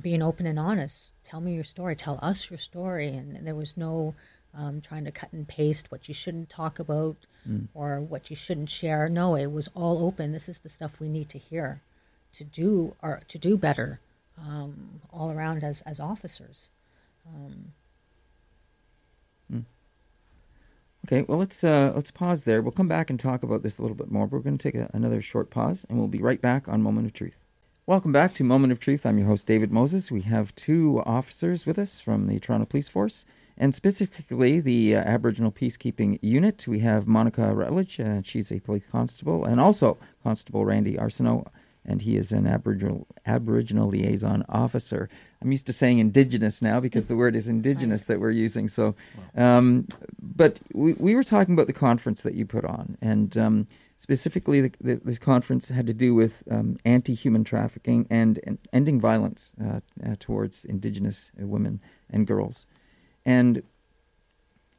[0.00, 1.12] being open and honest.
[1.24, 1.96] Tell me your story.
[1.96, 3.08] Tell us your story.
[3.08, 4.14] And there was no
[4.54, 7.16] um, trying to cut and paste what you shouldn't talk about
[7.74, 9.08] or what you shouldn't share.
[9.08, 10.32] No, it was all open.
[10.32, 11.82] This is the stuff we need to hear
[12.34, 14.00] to do or to do better
[14.38, 16.68] um, all around as as officers.
[21.10, 22.60] Okay, well let's uh, let's pause there.
[22.60, 24.26] We'll come back and talk about this a little bit more.
[24.26, 26.82] But we're going to take a, another short pause, and we'll be right back on
[26.82, 27.44] Moment of Truth.
[27.86, 29.06] Welcome back to Moment of Truth.
[29.06, 30.12] I'm your host David Moses.
[30.12, 33.24] We have two officers with us from the Toronto Police Force,
[33.56, 36.68] and specifically the uh, Aboriginal Peacekeeping Unit.
[36.68, 41.46] We have Monica Rutledge, uh, she's a police constable, and also Constable Randy Arsenault,
[41.88, 45.08] and he is an Aboriginal Aboriginal liaison officer.
[45.42, 48.68] I'm used to saying Indigenous now because the word is Indigenous that we're using.
[48.68, 48.94] So,
[49.36, 49.88] um,
[50.20, 54.60] but we, we were talking about the conference that you put on, and um, specifically,
[54.60, 59.54] the, the, this conference had to do with um, anti-human trafficking and, and ending violence
[59.64, 62.66] uh, uh, towards Indigenous women and girls,
[63.24, 63.62] and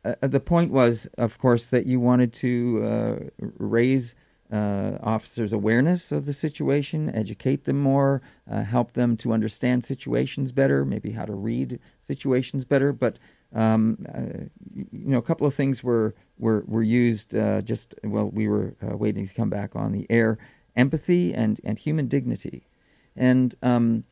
[0.05, 4.15] uh, the point was, of course, that you wanted to uh, raise
[4.51, 10.51] uh, officers' awareness of the situation, educate them more, uh, help them to understand situations
[10.51, 12.91] better, maybe how to read situations better.
[12.91, 13.19] But
[13.53, 17.35] um, uh, you know, a couple of things were were were used.
[17.35, 20.37] Uh, just well, we were uh, waiting to come back on the air:
[20.75, 22.67] empathy and and human dignity.
[23.15, 24.05] And um,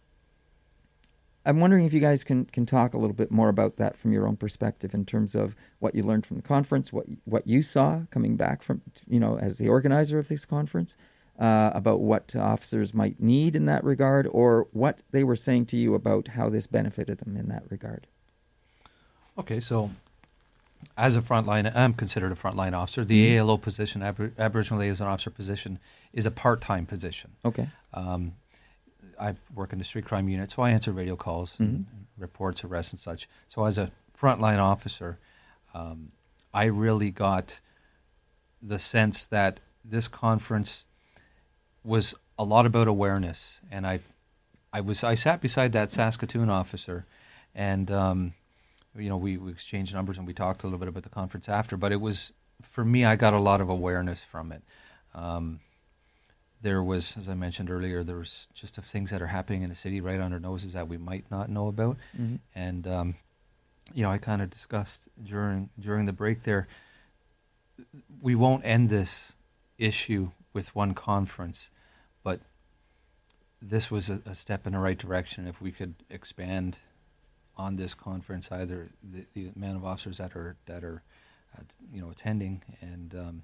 [1.47, 4.11] I'm wondering if you guys can, can talk a little bit more about that from
[4.11, 7.63] your own perspective in terms of what you learned from the conference, what what you
[7.63, 10.97] saw coming back from you know as the organizer of this conference,
[11.39, 15.77] uh, about what officers might need in that regard, or what they were saying to
[15.77, 18.07] you about how this benefited them in that regard.
[19.37, 19.91] Okay, so
[20.97, 23.05] as a frontline, I'm considered a frontline officer.
[23.05, 25.79] The ALO position, Abor- Aboriginal Liaison Officer position,
[26.11, 27.31] is a part-time position.
[27.45, 27.69] Okay.
[27.93, 28.33] Um,
[29.19, 32.63] I work in the street crime unit, so I answer radio calls, and, and reports,
[32.63, 33.27] arrests, and such.
[33.47, 35.19] So as a frontline officer,
[35.73, 36.11] um,
[36.53, 37.59] I really got
[38.61, 40.85] the sense that this conference
[41.83, 43.99] was a lot about awareness, and I,
[44.73, 47.05] I was I sat beside that Saskatoon officer,
[47.55, 48.33] and um,
[48.95, 51.47] you know we, we exchanged numbers and we talked a little bit about the conference
[51.49, 51.77] after.
[51.77, 54.61] But it was for me, I got a lot of awareness from it.
[55.13, 55.59] Um,
[56.61, 59.69] there was, as I mentioned earlier, there was just of things that are happening in
[59.69, 61.97] the city right on our noses that we might not know about,
[62.55, 63.15] and um,
[63.93, 66.67] you know, I kind of discussed during during the break there.
[68.21, 69.35] We won't end this
[69.77, 71.69] issue with one conference,
[72.23, 72.41] but
[73.61, 75.47] this was a, a step in the right direction.
[75.47, 76.79] If we could expand
[77.55, 81.03] on this conference, either the, the amount of officers that are that are,
[81.55, 83.43] uh, you know, attending, and um,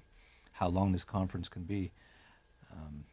[0.52, 1.92] how long this conference can be,
[2.72, 3.04] um,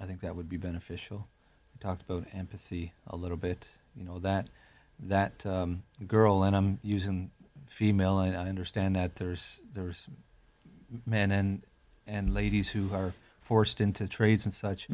[0.00, 1.28] I think that would be beneficial.
[1.74, 3.70] We talked about empathy a little bit.
[3.96, 4.48] You know that
[5.00, 7.30] that um, girl, and I'm using
[7.68, 8.16] female.
[8.16, 10.06] I, I understand that there's there's
[11.06, 11.62] men and
[12.06, 14.88] and ladies who are forced into trades and such.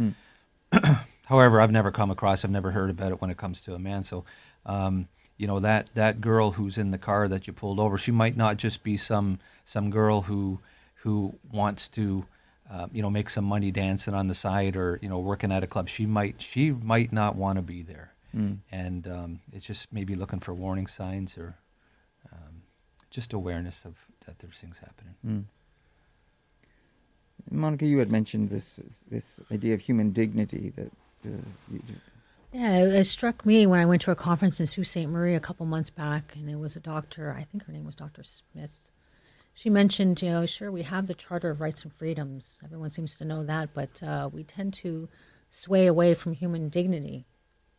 [1.26, 3.78] However, I've never come across, I've never heard about it when it comes to a
[3.78, 4.04] man.
[4.04, 4.24] So,
[4.64, 8.12] um, you know that that girl who's in the car that you pulled over, she
[8.12, 10.60] might not just be some some girl who
[11.02, 12.26] who wants to,
[12.70, 15.62] uh, you know, make some money dancing on the side or you know working at
[15.62, 15.88] a club.
[15.88, 18.12] She might she might not want to be there,
[18.72, 21.56] and um, it's just maybe looking for warning signs or
[22.32, 22.62] um,
[23.10, 23.94] just awareness of
[24.26, 25.14] that there's things happening.
[27.50, 30.92] Monica, you had mentioned this this idea of human dignity that
[31.24, 31.80] uh, you,
[32.52, 35.06] Yeah, it, it struck me when I went to a conference in Sault Ste.
[35.06, 37.94] Marie a couple months back, and it was a doctor, I think her name was
[37.96, 38.22] Dr.
[38.24, 38.88] Smith.
[39.58, 42.58] She mentioned, you know, sure, we have the Charter of Rights and Freedoms.
[42.62, 45.08] Everyone seems to know that, but uh, we tend to
[45.48, 47.24] sway away from human dignity.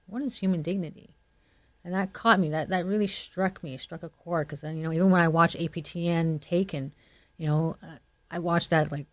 [0.08, 1.12] What is human dignity?
[1.86, 2.50] And that caught me.
[2.50, 4.48] That that really struck me, struck a chord.
[4.48, 6.94] Because you know, even when I watch APTN Taken,
[7.38, 7.98] you know, uh,
[8.32, 9.06] I watch that like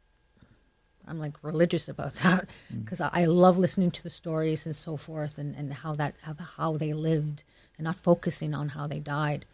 [1.07, 4.97] I'm like religious about that because I, I love listening to the stories and so
[4.97, 7.45] forth and, and how that how, how they lived
[7.77, 9.45] and not focusing on how they died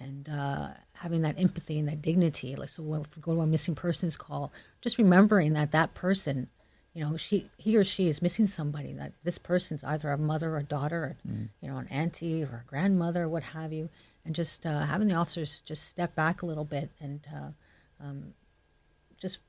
[0.00, 0.68] and uh,
[0.98, 2.56] having that empathy and that dignity.
[2.56, 5.94] Like so, when, if we go to a missing persons call, just remembering that that
[5.94, 6.48] person
[6.96, 8.94] you know, she he or she is missing somebody.
[8.94, 11.16] That this person's either a mother or daughter, or
[11.60, 13.90] you know, an auntie or a grandmother, what have you,
[14.24, 17.50] and just uh, having the officers just step back a little bit and uh,
[18.02, 18.32] um,
[19.20, 19.40] just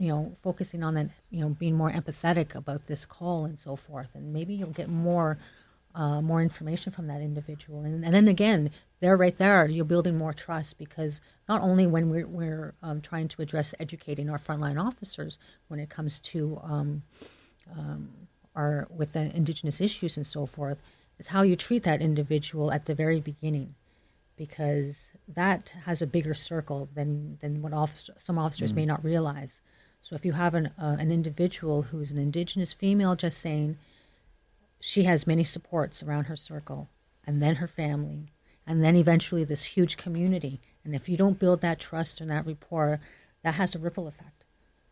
[0.00, 3.76] you know focusing on that, you know, being more empathetic about this call and so
[3.76, 5.38] forth, and maybe you'll get more.
[6.02, 8.70] Uh, more information from that individual, and, and then again,
[9.00, 13.28] there, right there, you're building more trust because not only when we're, we're um, trying
[13.28, 15.38] to address educating our frontline officers
[15.68, 17.02] when it comes to um,
[17.78, 18.10] um,
[18.54, 20.78] our with the indigenous issues and so forth,
[21.18, 23.74] it's how you treat that individual at the very beginning,
[24.36, 29.62] because that has a bigger circle than than what officer, some officers may not realize.
[30.02, 33.78] So if you have an uh, an individual who's an indigenous female, just saying
[34.80, 36.90] she has many supports around her circle,
[37.26, 38.32] and then her family,
[38.66, 40.60] and then eventually this huge community.
[40.84, 43.00] And if you don't build that trust and that rapport,
[43.42, 44.36] that has a ripple effect.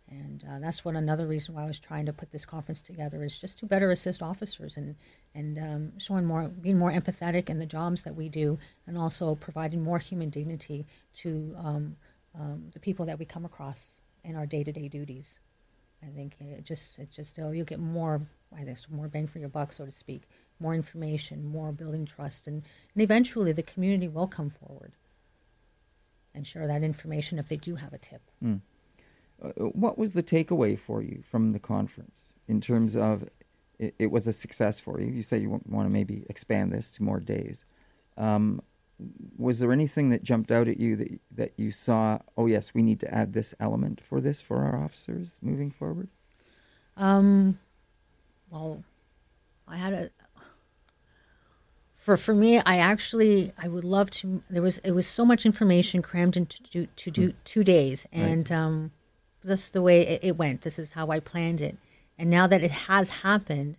[0.08, 3.24] And uh, that's what another reason why I was trying to put this conference together
[3.24, 4.96] is just to better assist officers and
[5.34, 9.34] and um, showing more, being more empathetic in the jobs that we do, and also
[9.34, 11.96] providing more human dignity to um,
[12.38, 15.38] um, the people that we come across in our day to day duties.
[16.02, 18.22] I think it just it just oh, you'll get more
[18.58, 20.22] I guess more bang for your buck, so to speak.
[20.60, 22.62] More information, more building trust, and,
[22.94, 24.92] and eventually the community will come forward
[26.34, 28.22] and share that information if they do have a tip.
[29.42, 33.28] Uh, what was the takeaway for you from the conference in terms of
[33.78, 35.10] it, it was a success for you?
[35.10, 37.64] You say you want, want to maybe expand this to more days.
[38.16, 38.60] Um,
[39.36, 42.20] was there anything that jumped out at you that that you saw?
[42.36, 46.08] Oh yes, we need to add this element for this for our officers moving forward.
[46.96, 47.58] Um,
[48.54, 48.84] well,
[49.66, 50.10] I had a
[51.94, 52.58] for for me.
[52.58, 54.42] I actually I would love to.
[54.48, 58.50] There was it was so much information crammed into do, to do two days, and
[58.52, 58.92] um,
[59.42, 60.62] that's the way it, it went.
[60.62, 61.76] This is how I planned it,
[62.16, 63.76] and now that it has happened,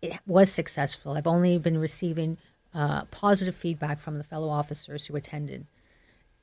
[0.00, 1.12] it was successful.
[1.12, 2.38] I've only been receiving
[2.72, 5.66] uh, positive feedback from the fellow officers who attended.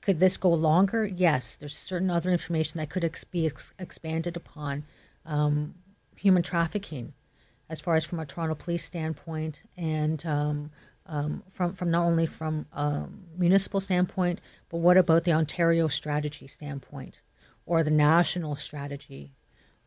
[0.01, 1.05] Could this go longer?
[1.05, 1.55] Yes.
[1.55, 4.83] There's certain other information that could ex- be ex- expanded upon.
[5.25, 5.75] Um,
[6.17, 7.13] human trafficking,
[7.73, 10.69] as far as from a Toronto police standpoint, and um,
[11.07, 16.47] um, from from not only from a municipal standpoint, but what about the Ontario strategy
[16.47, 17.19] standpoint,
[17.65, 19.31] or the national strategy,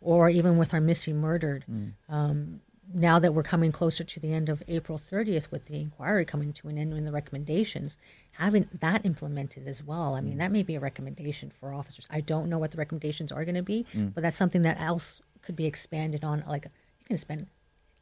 [0.01, 1.65] or even with our missing murdered.
[2.09, 2.61] Um,
[2.95, 6.53] now that we're coming closer to the end of April 30th with the inquiry coming
[6.53, 7.99] to an end and the recommendations,
[8.33, 10.15] having that implemented as well.
[10.15, 12.07] I mean, that may be a recommendation for officers.
[12.11, 15.21] I don't know what the recommendations are going to be, but that's something that else
[15.43, 16.45] could be expanded on.
[16.49, 16.65] Like
[17.01, 17.49] you can spend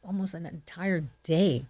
[0.05, 1.65] almost an entire day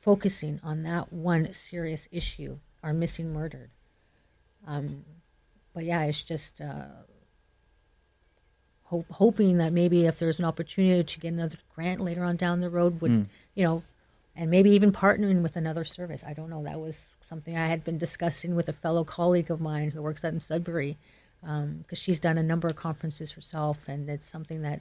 [0.00, 3.70] focusing on that one serious issue, our missing murdered.
[4.66, 5.04] Um,
[5.74, 6.86] but yeah, it's just uh,
[8.84, 12.60] hope, hoping that maybe if there's an opportunity to get another grant later on down
[12.60, 13.82] the road, would you know,
[14.34, 16.22] and maybe even partnering with another service.
[16.26, 16.62] I don't know.
[16.62, 20.24] That was something I had been discussing with a fellow colleague of mine who works
[20.24, 20.98] out in Sudbury,
[21.40, 24.80] because she's done a number of conferences herself, and it's something that,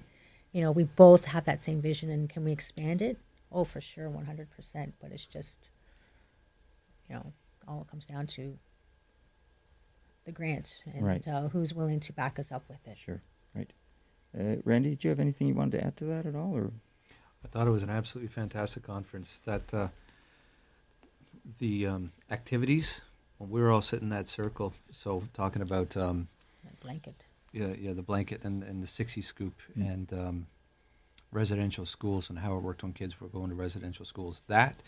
[0.56, 2.10] you know, we both have that same vision.
[2.10, 3.18] And can we expand it?
[3.51, 4.93] Oh, for sure, one hundred percent.
[5.01, 5.70] But it's just,
[7.10, 7.34] you know,
[7.68, 8.58] all comes down to
[10.24, 11.28] the grant and Right.
[11.28, 12.97] uh, who's willing to back us up with it.
[12.97, 13.22] Sure,
[13.53, 13.72] right.
[14.34, 16.72] Uh, Randy, did you have anything you wanted to add to that at all, or
[17.43, 19.41] I thought it was an absolutely fantastic conference.
[19.43, 19.88] That uh,
[21.60, 23.01] the um, activities
[23.39, 26.30] when we were all sitting in that circle, so talking about um,
[26.82, 27.26] blanket.
[27.56, 30.47] Yeah, yeah, the blanket and, and the 60 scoop and um,
[31.32, 34.41] residential schools and how it worked on kids were going to residential schools.
[34.49, 34.84] That,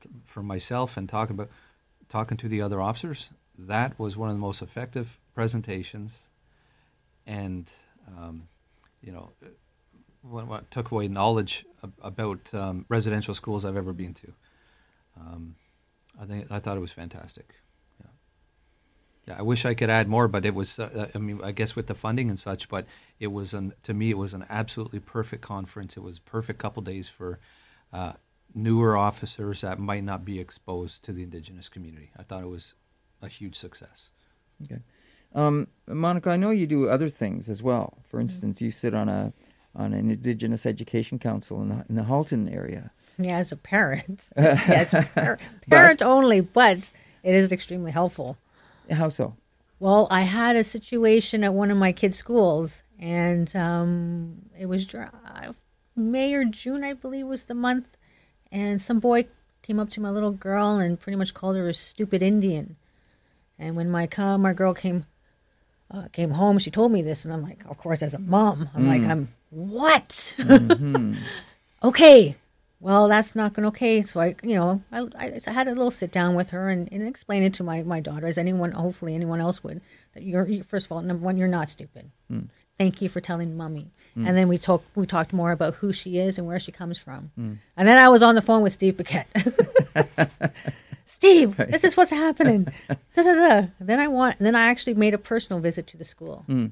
[0.00, 1.48] t- for myself and talking about
[2.08, 6.18] talking to the other officers, that was one of the most effective presentations,
[7.24, 7.70] and
[8.08, 8.48] um,
[9.00, 9.48] you know, uh,
[10.22, 14.32] what, what took away knowledge ab- about um, residential schools I've ever been to.
[15.20, 15.54] Um,
[16.20, 17.54] I think I thought it was fantastic.
[19.26, 19.34] Yeah.
[19.34, 20.78] Yeah, I wish I could add more, but it was.
[20.78, 22.86] Uh, I mean, I guess with the funding and such, but
[23.18, 25.96] it was an to me it was an absolutely perfect conference.
[25.96, 27.40] It was a perfect couple days for
[27.92, 28.12] uh,
[28.54, 32.10] newer officers that might not be exposed to the indigenous community.
[32.16, 32.74] I thought it was
[33.20, 34.10] a huge success.
[34.62, 34.80] Okay.
[35.34, 37.98] Um, Monica, I know you do other things as well.
[38.02, 39.32] For instance, you sit on a
[39.74, 42.92] on an Indigenous Education Council in the in the Halton area.
[43.18, 44.30] Yeah, as a parent.
[44.36, 46.90] yes, par- parent only, but
[47.22, 48.36] it is extremely helpful.
[48.90, 49.36] How so?
[49.78, 54.86] Well, I had a situation at one of my kids' schools, and um, it was
[55.94, 57.96] May or June, I believe, was the month.
[58.50, 59.26] And some boy
[59.62, 62.76] came up to my little girl and pretty much called her a stupid Indian.
[63.58, 64.06] And when my
[64.38, 65.06] my girl came
[65.90, 68.68] uh, came home, she told me this, and I'm like, of course, as a mom,
[68.74, 70.34] I'm like, I'm what?
[70.38, 71.14] Mm-hmm.
[71.82, 72.36] okay.
[72.78, 74.02] Well, that's not going to okay.
[74.02, 76.88] So I, you know, I, I, I had a little sit down with her and,
[76.92, 79.80] and explain it to my, my daughter, as anyone, hopefully anyone else would,
[80.14, 82.10] that you're, you, first of all, number one, you're not stupid.
[82.30, 82.48] Mm.
[82.76, 83.90] Thank you for telling mommy.
[84.14, 84.26] Hmm.
[84.26, 86.98] And then we talked, we talked more about who she is and where she comes
[86.98, 87.30] from.
[87.34, 87.54] Hmm.
[87.76, 89.28] And then I was on the phone with Steve Paquette.
[91.06, 92.64] Steve, this is what's happening.
[92.88, 93.66] da, da, da.
[93.80, 94.38] Then I want.
[94.38, 96.44] Then I actually made a personal visit to the school.
[96.46, 96.66] Hmm.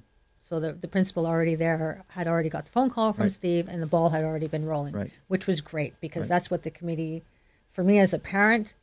[0.55, 0.61] Mm.
[0.61, 3.33] So the the principal already there had already got the phone call from Right.
[3.33, 5.11] Steve, and the ball had already been rolling, Right.
[5.29, 6.29] which was great because Right.
[6.29, 7.23] that's what the committee,
[7.71, 8.75] for me as a parent,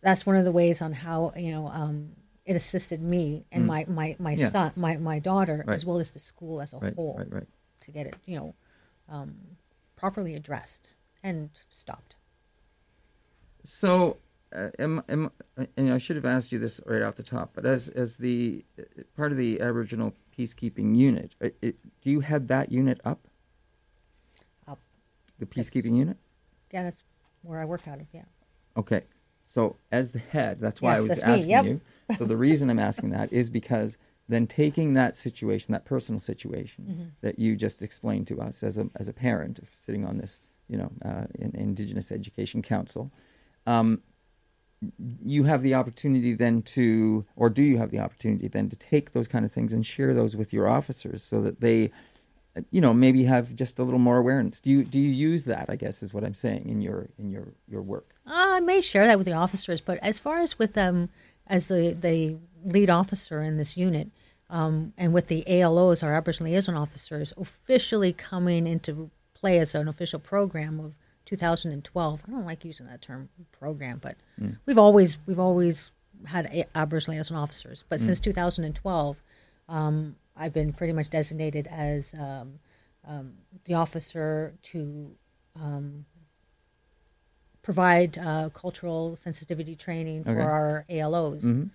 [0.00, 2.12] that's one of the ways on how you know um,
[2.44, 4.38] it assisted me and my my my Mm.
[4.38, 4.48] Yeah.
[4.50, 7.48] son, my my daughter, as well as the school as a Right, whole, right, right.
[7.80, 8.54] to get it you know
[9.08, 9.56] um,
[9.96, 10.90] properly addressed
[11.22, 12.16] and stopped.
[13.64, 14.16] So,
[14.54, 15.30] uh, am, am,
[15.76, 18.64] and I should have asked you this right off the top, but as as the
[18.78, 18.82] uh,
[19.16, 23.26] part of the Aboriginal peacekeeping unit, uh, it, do you head that unit up?
[24.68, 24.78] Up.
[25.38, 26.16] The peacekeeping unit.
[26.72, 27.02] Yeah, that's
[27.42, 28.06] where I work out of.
[28.12, 28.24] Yeah.
[28.76, 29.02] Okay.
[29.44, 31.64] So, as the head, that's why I Yes, was that's me, asking yep.
[31.64, 31.80] you.
[32.16, 33.98] So, the reason I'm asking that is because
[34.28, 37.08] then taking that situation, that personal situation Mm-hmm.
[37.20, 40.78] that you just explained to us as a, as a parent sitting on this, you
[40.78, 43.12] know, uh, in, Indigenous Education Council,
[43.66, 44.00] um,
[45.24, 49.12] you have the opportunity then to, or do you have the opportunity then to take
[49.12, 51.90] those kind of things and share those with your officers so that they,
[52.70, 54.60] you know, maybe have just a little more awareness.
[54.60, 55.66] Do you do you use that?
[55.68, 58.14] I guess is what I'm saying in your in your your work.
[58.26, 61.08] Uh, I may share that with the officers, but as far as with them,
[61.46, 64.10] as the, the lead officer in this unit,
[64.50, 69.88] um, and with the ALOs, our Aboriginal liaison officers, officially coming into play as an
[69.88, 70.94] official program of
[71.36, 72.20] 2012.
[72.26, 74.16] I don't like using that term program, but
[74.66, 75.92] we've always we've always
[76.26, 77.84] had Aboriginal liaison officers.
[77.88, 79.16] But since 2012,
[79.70, 82.58] um, I've been pretty much designated as um,
[83.06, 83.32] um,
[83.64, 85.12] the officer to
[87.62, 90.34] provide uh, cultural sensitivity training Okay.
[90.34, 91.42] for our ALOs.
[91.42, 91.70] Mhm.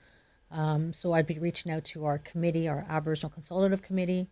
[0.52, 4.28] Um, so I'd be reaching out to our committee, our Aboriginal Consultative Committee,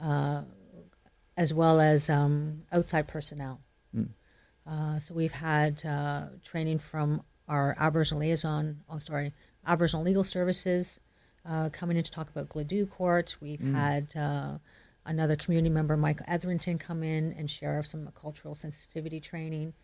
[0.00, 0.42] uh,
[1.36, 3.60] as well as um, outside personnel.
[4.66, 9.32] Uh, so we've had uh, training from our Aboriginal liaison, oh sorry,
[9.66, 11.00] Aboriginal Legal Services
[11.48, 13.36] uh, coming in to talk about Gladue Court.
[13.40, 14.58] We've had uh,
[15.04, 19.74] another community member, Michael Etherington, come in and share some cultural sensitivity training.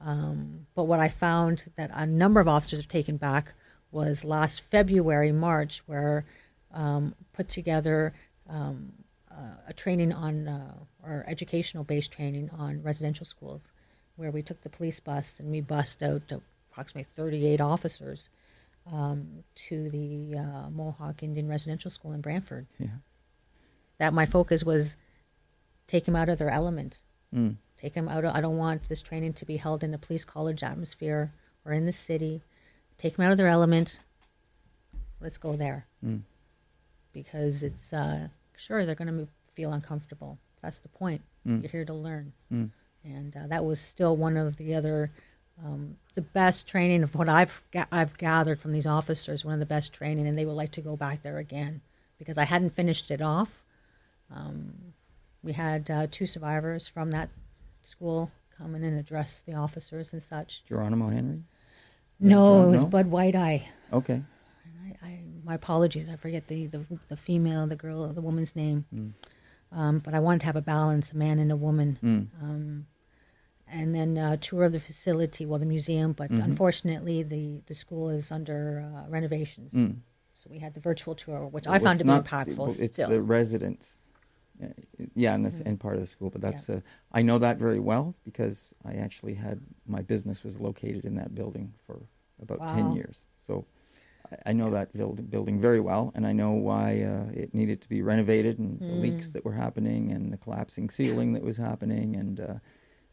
[0.00, 3.54] Um, but what I found that a number of officers have taken back
[3.90, 6.26] was last February, March, where
[6.74, 8.12] um, put together
[8.48, 8.92] um,
[9.30, 13.72] uh, a training on, uh, or educational based training on residential schools,
[14.16, 16.22] where we took the police bus and we bussed out
[16.70, 18.28] approximately 38 officers
[18.92, 22.66] um, to the uh, Mohawk Indian Residential School in Brantford.
[22.78, 22.88] Yeah.
[23.98, 24.96] That my focus was
[25.86, 27.02] take them out of their element
[27.34, 27.56] Mm.
[27.76, 28.24] take them out.
[28.24, 31.32] Of, I don't want this training to be held in a police college atmosphere
[31.64, 32.42] or in the city.
[32.98, 33.98] Take them out of their element.
[35.20, 36.22] Let's go there Mm.
[37.12, 40.38] because it's uh, sure they're going to feel uncomfortable.
[40.62, 41.22] That's the point.
[41.46, 41.62] Mm.
[41.62, 42.70] You're here to learn, Mm.
[43.06, 45.10] And uh, that was still one of the other.
[45.64, 49.60] Um, the best training of what I've ga- I've gathered from these officers, one of
[49.60, 51.80] the best training, and they would like to go back there again
[52.18, 53.62] because I hadn't finished it off.
[54.34, 54.92] Um,
[55.42, 57.30] we had uh, two survivors from that
[57.82, 60.64] school come in and address the officers and such.
[60.64, 61.42] Geronimo Henry.
[62.18, 62.84] No, it was?
[62.84, 63.62] Bud Whiteye.
[63.92, 64.22] Okay.
[64.84, 66.08] I, I, my apologies.
[66.08, 68.86] I forget the, the, the female, the girl, the woman's name.
[68.94, 69.12] Mm.
[69.72, 71.98] Um, but I wanted to have a balance, a man and a woman.
[72.02, 72.42] Mm.
[72.42, 72.86] Um,
[73.68, 76.12] and then uh, tour of the facility, well, the museum.
[76.12, 76.44] But Mhm.
[76.44, 79.72] unfortunately, the, the school is under uh, renovations.
[79.72, 79.96] Mm.
[80.34, 83.08] So we had the virtual tour, which Well, I found to be impactful It's still.
[83.08, 84.02] the residents.
[84.62, 84.68] Uh,
[85.14, 86.80] yeah, in this and part of the school, but that's uh,
[87.12, 91.34] I know that very well because I actually had my business was located in that
[91.34, 92.00] building for
[92.40, 93.26] about ten years.
[93.36, 93.66] So
[94.46, 97.88] I, know that build, building very well, and I know why uh, it needed to
[97.88, 99.32] be renovated and the leaks Mm.
[99.34, 102.16] that were happening and the collapsing ceiling that was happening.
[102.16, 102.54] And uh,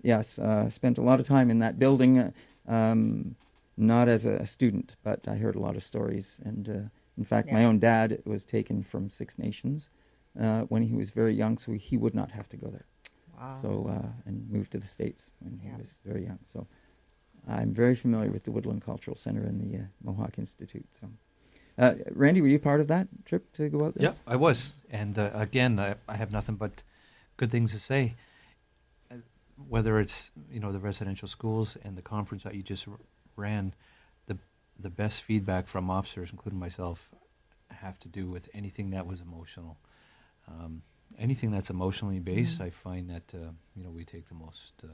[0.04, 2.20] yes, uh, spent a lot of time in that building.
[2.20, 2.32] Uh,
[2.68, 3.36] um,
[3.76, 6.39] not as a student, but I heard a lot of stories.
[6.45, 6.74] And uh,
[7.18, 9.89] in fact, my own dad was taken from Six Nations
[10.39, 12.86] uh, when he was very young, so he would not have to go there.
[13.36, 13.49] wow.
[13.62, 15.78] So uh, and moved to the states when he Yeah.
[15.78, 16.39] was very young.
[16.45, 16.68] So
[17.47, 20.86] I'm very familiar with the Woodland Cultural Center and the uh, Mohawk Institute.
[20.91, 21.10] So,
[21.78, 24.04] uh, Randy, were you part of that trip to go out there?
[24.04, 26.84] Yeah, I was, and uh, again, I, I have nothing but
[27.38, 28.14] good things to say.
[29.56, 32.97] Whether it's you know the residential schools and the conference that you just r-
[33.36, 33.74] ran,
[34.28, 34.38] the
[34.80, 37.10] the best feedback from officers, including myself,
[37.70, 39.78] have to do with anything that was emotional.
[40.47, 40.82] Um,
[41.20, 44.88] anything that's emotionally based, I find that uh, you know we take the most uh,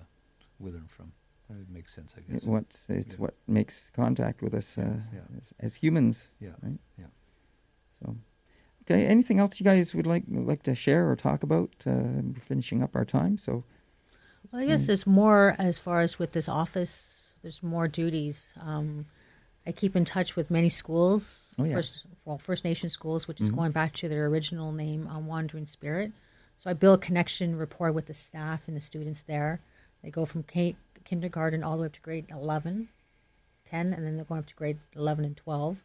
[0.59, 1.11] with and from.
[1.49, 2.43] It makes sense, I guess.
[2.43, 3.21] It, what's it's Yeah.
[3.21, 5.21] what makes contact with us uh, Yeah.
[5.39, 6.29] as, as humans.
[6.39, 6.79] Yeah, Right.
[6.97, 7.07] yeah.
[7.99, 8.15] So,
[8.83, 9.05] okay.
[9.07, 11.71] Anything else you guys would like like to share or talk about?
[11.87, 13.63] Uh, we're finishing up our time, so
[14.51, 17.33] Well, I guess there's more as far as with this office.
[17.41, 18.53] There's more duties.
[18.59, 19.05] Um,
[19.67, 21.53] I keep in touch with many schools.
[21.59, 21.75] Oh, yeah.
[21.75, 23.55] First, well, First Nation schools, which is Mhm.
[23.55, 26.11] going back to their original name, um, Wandering Spirit.
[26.57, 29.61] So I build connection, rapport with the staff and the students there.
[30.01, 32.89] They go from K- kindergarten all the way up to grade 11,
[33.65, 35.77] 10, and then they're going up to grade 11 and 12.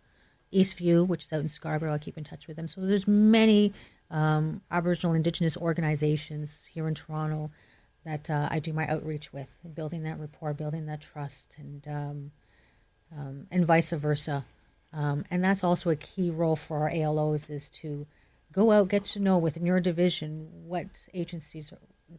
[0.52, 2.68] Eastview, which is out in Scarborough, I keep in touch with them.
[2.68, 3.72] So there's many
[4.10, 7.50] um, Aboriginal Indigenous organizations here in Toronto
[8.04, 12.30] that uh, I do my outreach with, building that rapport, building that trust, and um,
[13.16, 14.44] um, and vice versa.
[14.92, 18.06] Um, and that's also a key role for our ALOs is to
[18.52, 21.72] go out, get to know within your division what agencies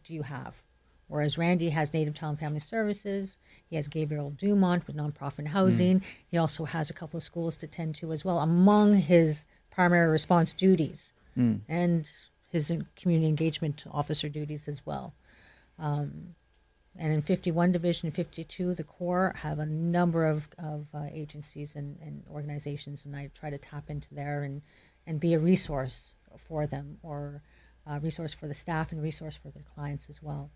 [0.04, 0.62] do you have.
[1.08, 3.36] Whereas Randy has Native Child and Family Services,
[3.68, 6.02] he has Gabriel Dumont with nonprofit housing.
[6.30, 10.08] He also has a couple of schools to tend to as well, among his primary
[10.08, 11.60] response duties mm.
[11.68, 12.08] and
[12.50, 15.14] his community engagement officer duties as well.
[15.78, 16.34] Um,
[16.98, 21.98] and in 51 Division 52, the Corps have a number of, of uh, agencies and,
[22.00, 24.62] and organizations, and I try to tap into there and,
[25.06, 26.14] and be a resource
[26.48, 27.42] for them or
[27.86, 30.50] a resource for the staff and resource for their clients as well.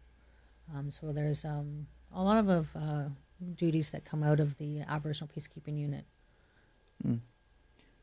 [0.74, 3.04] Um, so there's um, a lot of, of uh,
[3.54, 6.04] duties that come out of the Aboriginal Peacekeeping Unit.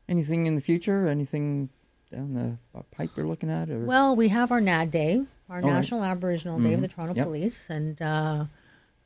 [0.08, 1.08] anything in the future?
[1.08, 1.70] Anything
[2.10, 3.68] down the uh, pipe you're looking at?
[3.70, 5.72] Or Well, we have our NAD Day, our All right.
[5.72, 7.24] National Aboriginal Day of the Toronto Yep.
[7.26, 8.44] Police, and uh,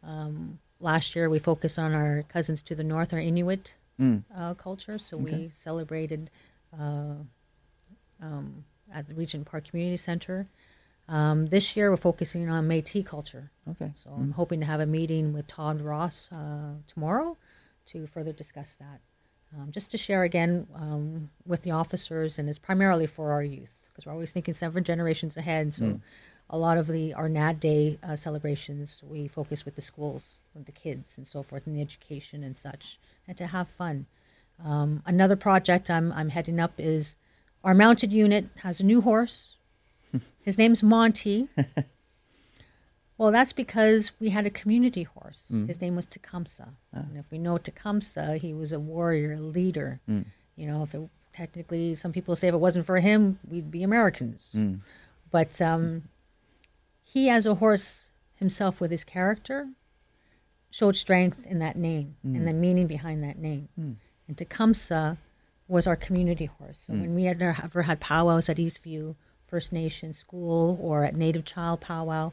[0.03, 4.25] um, last year we focused on our cousins to the north, our Inuit Mm.
[4.35, 4.97] uh, culture.
[4.99, 5.25] So Okay.
[5.45, 6.31] we celebrated
[6.77, 7.17] uh,
[8.21, 10.49] um, at the Regent Park Community Center.
[11.09, 13.51] Um, this year we're focusing on Métis culture.
[13.71, 13.93] okay.
[14.03, 17.37] So I'm hoping to have a meeting with Todd Ross uh, tomorrow
[17.87, 19.01] to further discuss that.
[19.59, 23.79] Um, just to share again um, with the officers, and it's primarily for our youth
[23.93, 25.75] because we're always thinking several generations ahead.
[25.75, 26.01] So
[26.51, 30.67] a lot of the our NAD Day uh, celebrations we focus with the schools, with
[30.67, 34.07] the kids, and so forth, and the education and such, and to have fun.
[34.63, 37.17] Um, another project I'm I'm heading up is
[37.65, 39.57] our mounted unit has a new horse.
[40.43, 41.49] His name's Monty.
[43.23, 45.45] Well, that's because we had a community horse.
[45.53, 45.69] Mm.
[45.69, 46.71] His name was Tecumseh.
[46.93, 46.99] Ah.
[47.09, 50.01] And if we know Tecumseh, he was a warrior, a leader.
[50.11, 50.25] Mm.
[50.57, 53.85] You know, if it technically, some people say if it wasn't for him, we'd be
[53.85, 54.51] Americans.
[54.57, 54.81] Mm.
[55.31, 56.09] But um,
[57.05, 59.69] he, as a horse himself, with his character,
[60.73, 63.69] showed strength in that name and the meaning behind that name.
[64.27, 65.17] And Tecumseh
[65.69, 66.83] was our community horse.
[66.89, 69.15] So when we had ever had powwows at Eastview
[69.47, 72.33] First Nation School or at Native Child Powwow,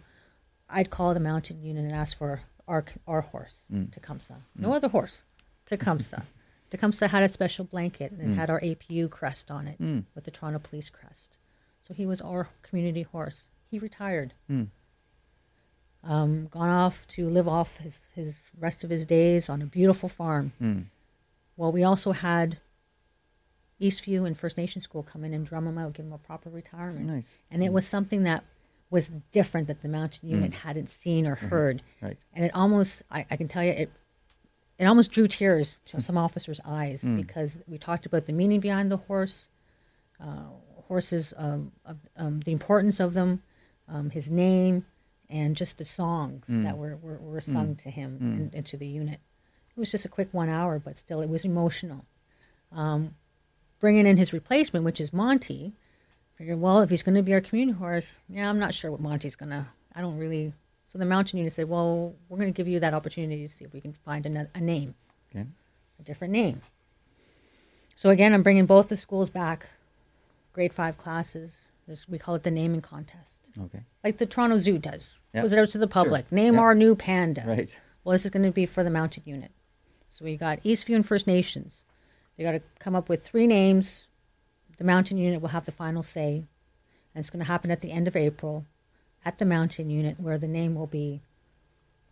[0.70, 3.92] I'd call the mounted unit and ask for our our horse, mm.
[3.92, 4.34] Tecumseh.
[4.34, 4.62] Mm.
[4.62, 5.24] No other horse,
[5.66, 6.24] Tecumseh.
[6.70, 8.36] Tecumseh had a special blanket and it mm.
[8.36, 9.80] had our APU crest on it
[10.14, 11.38] with the Toronto Police crest.
[11.88, 13.50] So he was our community horse.
[13.72, 14.34] He retired.
[16.04, 20.08] Um, gone off to live off his, his rest of his days on a beautiful
[20.08, 20.54] farm.
[20.62, 20.86] Mm.
[21.58, 22.60] Well, we also had
[23.82, 26.50] Eastview and First Nation School come in and drum him out, give him a proper
[26.50, 27.10] retirement.
[27.10, 27.42] Nice.
[27.52, 28.44] And it was something that
[28.90, 31.84] was different that the mounted unit hadn't seen or heard.
[32.02, 32.18] Right.
[32.34, 33.92] And it almost, I, I can tell you, it
[34.80, 38.90] it almost drew tears to some officers' eyes because we talked about the meaning behind
[38.90, 39.50] the horse,
[40.22, 40.46] uh,
[40.88, 43.44] horses, um, of, um, the importance of them,
[43.90, 44.86] um, his name,
[45.30, 48.88] and just the songs that were, were, were sung to him and, and to the
[48.88, 49.20] unit.
[49.76, 52.06] It was just a quick one hour, but still, it was emotional.
[52.72, 53.16] Um,
[53.80, 55.74] bringing in his replacement, which is Monty,
[56.40, 59.02] figured, well, if he's going to be our community horse, yeah, I'm not sure what
[59.02, 59.68] Monty's going to.
[59.94, 60.54] I don't really.
[60.88, 63.64] So the mounted unit said, well, we're going to give you that opportunity to see
[63.66, 64.96] if we can find another, a name,
[65.30, 65.46] Okay.
[66.00, 66.62] a different name.
[67.96, 69.68] So again, I'm bringing both the schools back,
[70.54, 71.60] grade five classes.
[71.88, 73.82] This, we call it the naming contest, Okay.
[74.04, 75.20] like the Toronto Zoo does.
[75.34, 75.42] Yeah.
[75.42, 76.32] Goes it out to the public.
[76.32, 76.62] Name Yeah.
[76.62, 77.44] our new panda.
[77.46, 77.80] Right.
[78.04, 79.52] Well, this is going to be for the mounted unit.
[80.10, 81.84] So we got Eastview and First Nations.
[82.38, 84.06] They got to come up with three names.
[84.80, 86.46] The mounted unit will have the final say.
[87.14, 88.66] And it's going to happen at the end of April
[89.24, 91.22] at the mounted unit where the name will be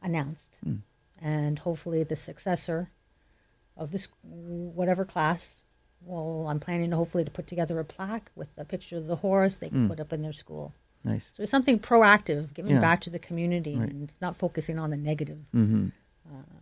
[0.02, 0.58] announced.
[0.64, 0.76] Hmm.
[1.20, 2.92] And hopefully the successor
[3.76, 5.62] of this whatever class,
[6.02, 9.16] well, I'm planning to hopefully to put together a plaque with a picture of the
[9.18, 9.88] horse they can hmm.
[9.88, 10.74] put up in their school.
[11.04, 11.32] Nice.
[11.38, 12.82] So it's something proactive, giving Yeah.
[12.82, 13.90] back to the community, Right.
[13.90, 15.88] and it's not focusing on the negative Mm-hmm.
[16.30, 16.60] Uh,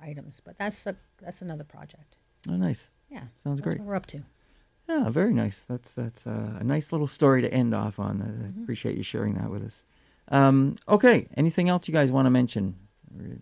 [0.00, 0.40] items.
[0.44, 2.16] But that's a, that's another project.
[2.48, 2.90] Oh, nice.
[3.08, 3.78] Yeah, Sounds that's great.
[3.78, 4.22] what we're up to.
[4.88, 5.64] Yeah, very nice.
[5.64, 8.20] That's that's uh, a nice little story to end off on.
[8.22, 9.84] I appreciate you sharing that with us.
[10.28, 12.76] Um, okay, anything else you guys want to mention?
[13.10, 13.40] We're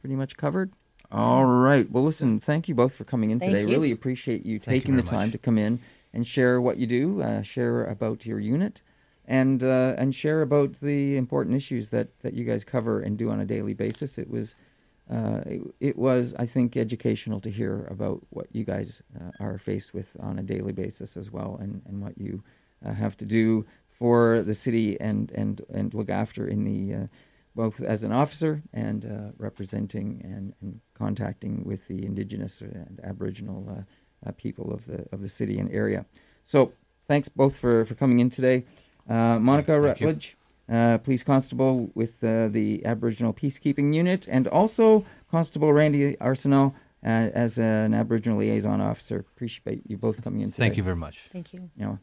[0.00, 0.72] pretty much covered.
[1.10, 1.90] All right.
[1.90, 2.38] Well, listen.
[2.38, 3.62] Thank you both for coming in Thank today.
[3.62, 3.68] you.
[3.68, 5.32] Really appreciate you Thank you taking the time much.
[5.32, 5.80] to come in
[6.12, 8.82] and share what you do, uh, share about your unit,
[9.26, 13.30] and uh, and share about the important issues that that you guys cover and do
[13.30, 14.18] on a daily basis.
[14.18, 14.54] It was.
[15.10, 19.58] Uh, it, it was, I think, educational to hear about what you guys uh, are
[19.58, 22.42] faced with on a daily basis as well, and, and what you
[22.84, 27.06] uh, have to do for the city and, and, and look after in the uh,
[27.56, 33.66] both as an officer and uh, representing and, and contacting with the Indigenous and Aboriginal
[33.68, 36.04] uh, uh, people of the of the city and area.
[36.44, 36.72] So,
[37.08, 38.64] thanks both for, for coming in today,
[39.08, 40.45] uh, Monica Thank you.
[40.68, 46.74] Rutledge uh, police constable with uh, the Aboriginal Peacekeeping Unit, and also Constable Randy Arsenault
[47.04, 49.18] uh, as an Aboriginal liaison officer.
[49.18, 50.64] Appreciate you both coming in today.
[50.64, 51.18] Thank you very much.
[51.32, 51.70] Thank you.
[51.76, 51.98] You know,